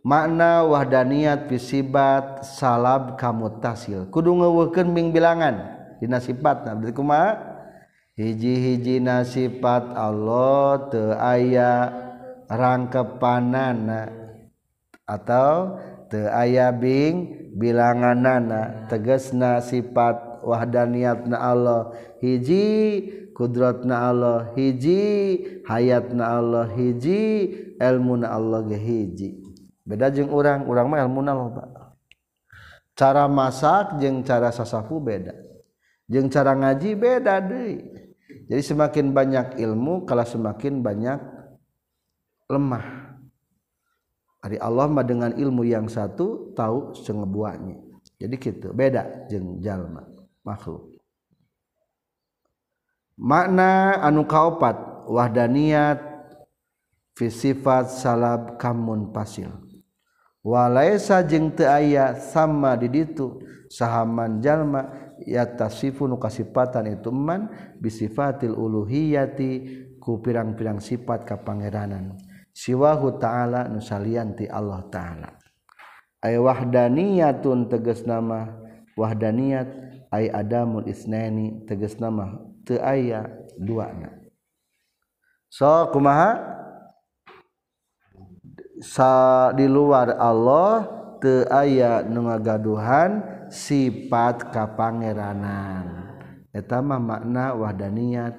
[0.03, 5.79] makna wahdaniat fisibat salab kamu tasil kudu ngewuhkeun ming bilangan.
[6.03, 7.31] Dina sifatna berarti kumaha?
[8.13, 11.89] Hiji-hijina sifat Allah teu aya
[12.45, 14.11] rangkepanana
[15.07, 15.79] atau
[16.11, 18.85] teu aya bing bilanganana.
[18.91, 21.95] Tegasna sifat wahdaniatna Allah.
[22.19, 22.67] Hiji
[23.31, 24.51] kudratna Allah.
[24.53, 26.67] Hiji hayatna Allah.
[26.69, 27.49] Hiji
[27.79, 29.42] ilmuna Allah ge hiji.
[29.83, 31.63] Beda jeng orang orang mah ilmu loba
[32.93, 35.33] cara masak jeng cara sasapu beda.
[36.07, 37.79] Jeng cara ngaji beda deh
[38.47, 41.19] jadi semakin banyak ilmu kalau semakin banyak
[42.51, 43.15] lemah.
[44.43, 47.79] Hari Allah mah dengan ilmu yang satu tahu sengebuahnya
[48.19, 50.03] jadi gitu beda jeng jalma
[50.43, 50.91] makhluk.
[53.15, 56.03] Makna anu kaopat wahdaniyat
[57.15, 59.62] fisifat salab kamun pasil
[60.43, 63.39] walaisa jeung teu aya sama di ditu.
[63.73, 64.85] Sahaman jalma
[65.25, 67.49] yatasifu nu kasipatan itu man
[67.81, 69.51] bisifatil uluhiyati
[69.97, 72.13] ku pirang-pirang sifat kapangeranan.
[72.53, 75.29] Siwahu ta'ala nu salianti Allah ta'ala.
[76.21, 78.61] Ay wahdaniyatun tegas nama.
[78.93, 79.69] Wahdaniyat
[80.13, 82.37] ay adamul isnani tegas nama.
[82.61, 83.25] Teu aya
[83.57, 84.21] duana.
[85.49, 86.61] So kumaha?
[88.83, 90.83] sa di luar Allah
[91.23, 96.19] te aya nu ngagaduhan sifat kapangeranan
[96.51, 98.35] eta mah makna wahdaniyat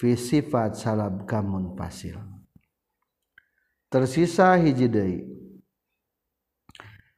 [0.00, 2.16] fi sifat salab kamun pasil.
[3.92, 5.28] Tersisa hiji deui.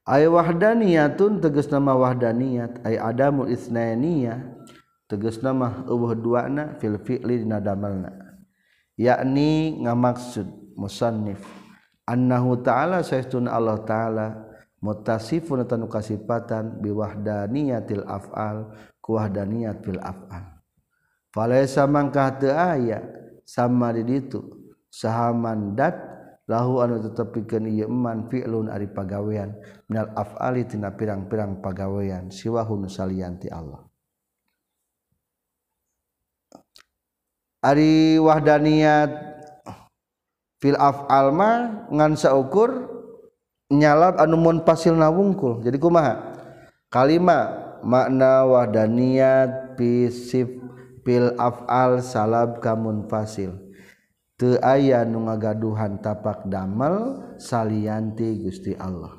[0.02, 4.42] Ay wahdaniyatun tegas nama wahdaniyat ay adamul isnainiyah
[5.06, 8.10] tegas nama eueuh duana fil fi'li dina damelna
[8.98, 10.61] yakni ngamaksud.
[10.76, 11.40] Musannif.
[12.08, 14.26] Annahu ta'ala saestun Allah ta'ala
[14.82, 20.58] mutasifun tanu kasifatan biwahdaniyatil af'al kuwahdaniat fil af'al.
[21.32, 23.00] Falaisa mangkah teu aya
[23.46, 24.42] sama di ditu.
[24.92, 25.96] Sahaman dat
[26.44, 29.56] lahu anu tetepikeun ieu eman fi'lun ari pagawean.
[29.88, 33.80] Minal af'ali tina pirang-pirang pagawean siwahu salianti Allah.
[37.62, 39.10] Ari wahdaniyat
[40.62, 42.86] fil af alma ngan saukur
[43.66, 45.58] nyalab anu mun pasil nawungkul.
[45.66, 46.38] Jadi kumaha?
[46.86, 47.50] Kalima
[47.82, 50.46] makna wahdaniyat pisif
[51.02, 53.58] fil afal salab kamun fasil.
[54.38, 59.18] Teu aya nu ngagaduhan tapak damel salianti Gusti Allah.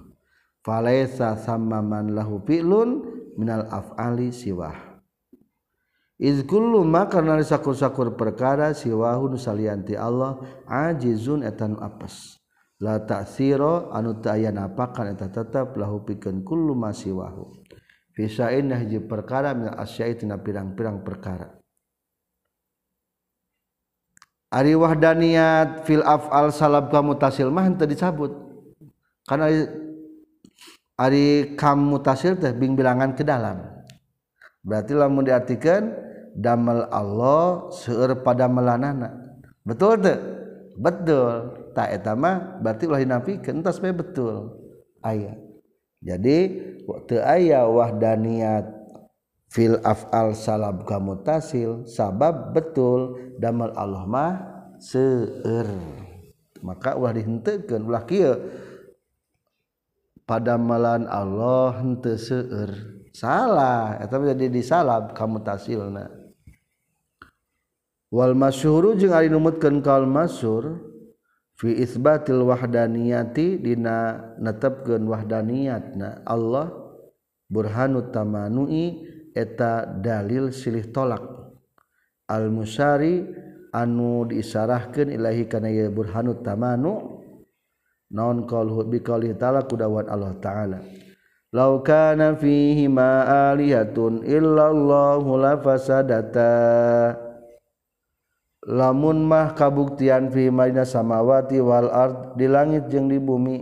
[0.64, 3.04] Falaisa sama man lahu fi'lun
[3.36, 4.93] minal af'ali siwah.
[6.22, 10.38] Izkullu maka nari sakur-sakur perkara siwahun salianti Allah
[10.70, 12.38] ajizun etan apes.
[12.84, 17.64] La ta'siro anu ta'aya napakan eta tetap lahu pikeun kullu ma siwahu.
[18.14, 21.50] Fisain hiji perkara min asyai tina pirang-pirang perkara.
[24.54, 28.38] Ari wahdaniyat fil af'al salab kamu tasil mah teu dicabut.
[29.26, 29.50] Karena
[30.94, 33.73] ari kamu tasil teh bing bilangan ke dalam.
[34.64, 35.92] Berarti lah mau diartikan
[36.34, 39.14] damel Allah seueur pada melanana.
[39.64, 40.18] Betul teu
[40.76, 41.62] betul.
[41.74, 44.58] Tak eta mah berarti ulah dinafikeun entas bae betul.
[45.02, 45.38] Aya.
[46.04, 46.38] Jadi
[46.84, 48.68] waktu aya wahdaniyat
[49.48, 54.34] fil af'al salab kamutasil sabab betul damel Allah mah
[54.82, 55.70] seueur.
[56.64, 58.34] Maka ulah dihenteukeun ulah kieu.
[60.24, 64.02] Pada melan Allah henteu seueur salah.
[64.02, 66.24] Eh, eta jadi disalab kamutasilna
[68.14, 70.78] wal masyhuru jeung ari numutkeun kaul masyhur
[71.58, 76.22] fi isbatil wahdaniyati dina netepkeun wahdaniyatna.
[76.26, 76.70] Allah
[77.50, 81.26] burhanu tamanui eta dalil silih tolak.
[82.30, 83.26] Al musyari
[83.74, 87.22] anu diisarahkeun ilahi kana ieu burhanu tamanu
[88.14, 91.03] naon qaul bi qauli ta'ala kudawan Allah ta'ala.
[91.54, 93.22] Law kana fihi ma
[93.54, 97.14] alihatun illallahu la fasadata.
[98.64, 103.60] Lamun mah kabuktian fi maina samawati wal ard di langit jeung di bumi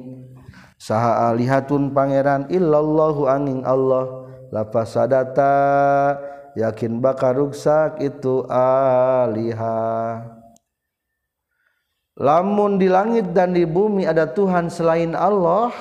[0.80, 4.08] saha alihatun pangeran illallahu angin Allah
[4.56, 5.52] la fasadata.
[6.52, 9.80] Yakin bakar ruksak itu aliha.
[12.20, 15.72] Lamun di langit dan di bumi ada Tuhan selain Allah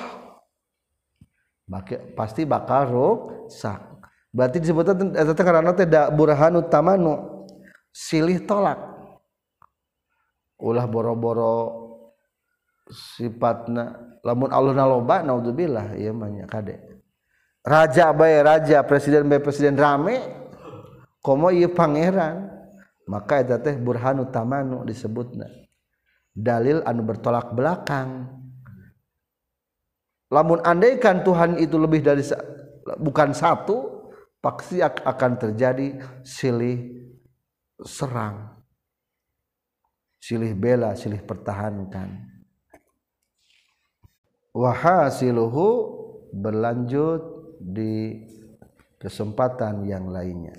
[1.71, 3.79] maka pasti bakal ruksak
[4.35, 7.47] berarti disebutkan eta karena tidak burhanu tamanu
[7.91, 8.79] silih tolak.
[10.59, 11.55] Ulah boro-boro
[12.91, 16.79] sifatna lamun Allah naloba naudzubillah ieu mah kade.
[17.61, 20.19] Raja bae raja presiden bae presiden rame
[21.23, 22.51] komo ieu pangeran.
[23.09, 25.49] Maka eta teh burhanu tamanu disebutna.
[26.31, 28.40] Dalil anu bertolak belakang
[30.31, 32.23] lamun andaikan Tuhan itu lebih dari
[32.97, 34.07] bukan satu
[34.41, 36.97] pasti akan terjadi silih
[37.83, 38.61] serang
[40.21, 42.29] silih bela silih pertahankan.
[44.53, 45.67] Wahasiluhu
[46.35, 47.23] berlanjut
[47.57, 48.21] di
[49.01, 50.53] kesempatan yang lainnya.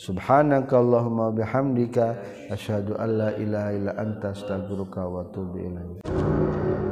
[0.00, 2.16] Subhanakallahumma bihamdika
[2.48, 6.88] asyhadu an la ilaha illa anta astaghfiruka wa atubu ilaik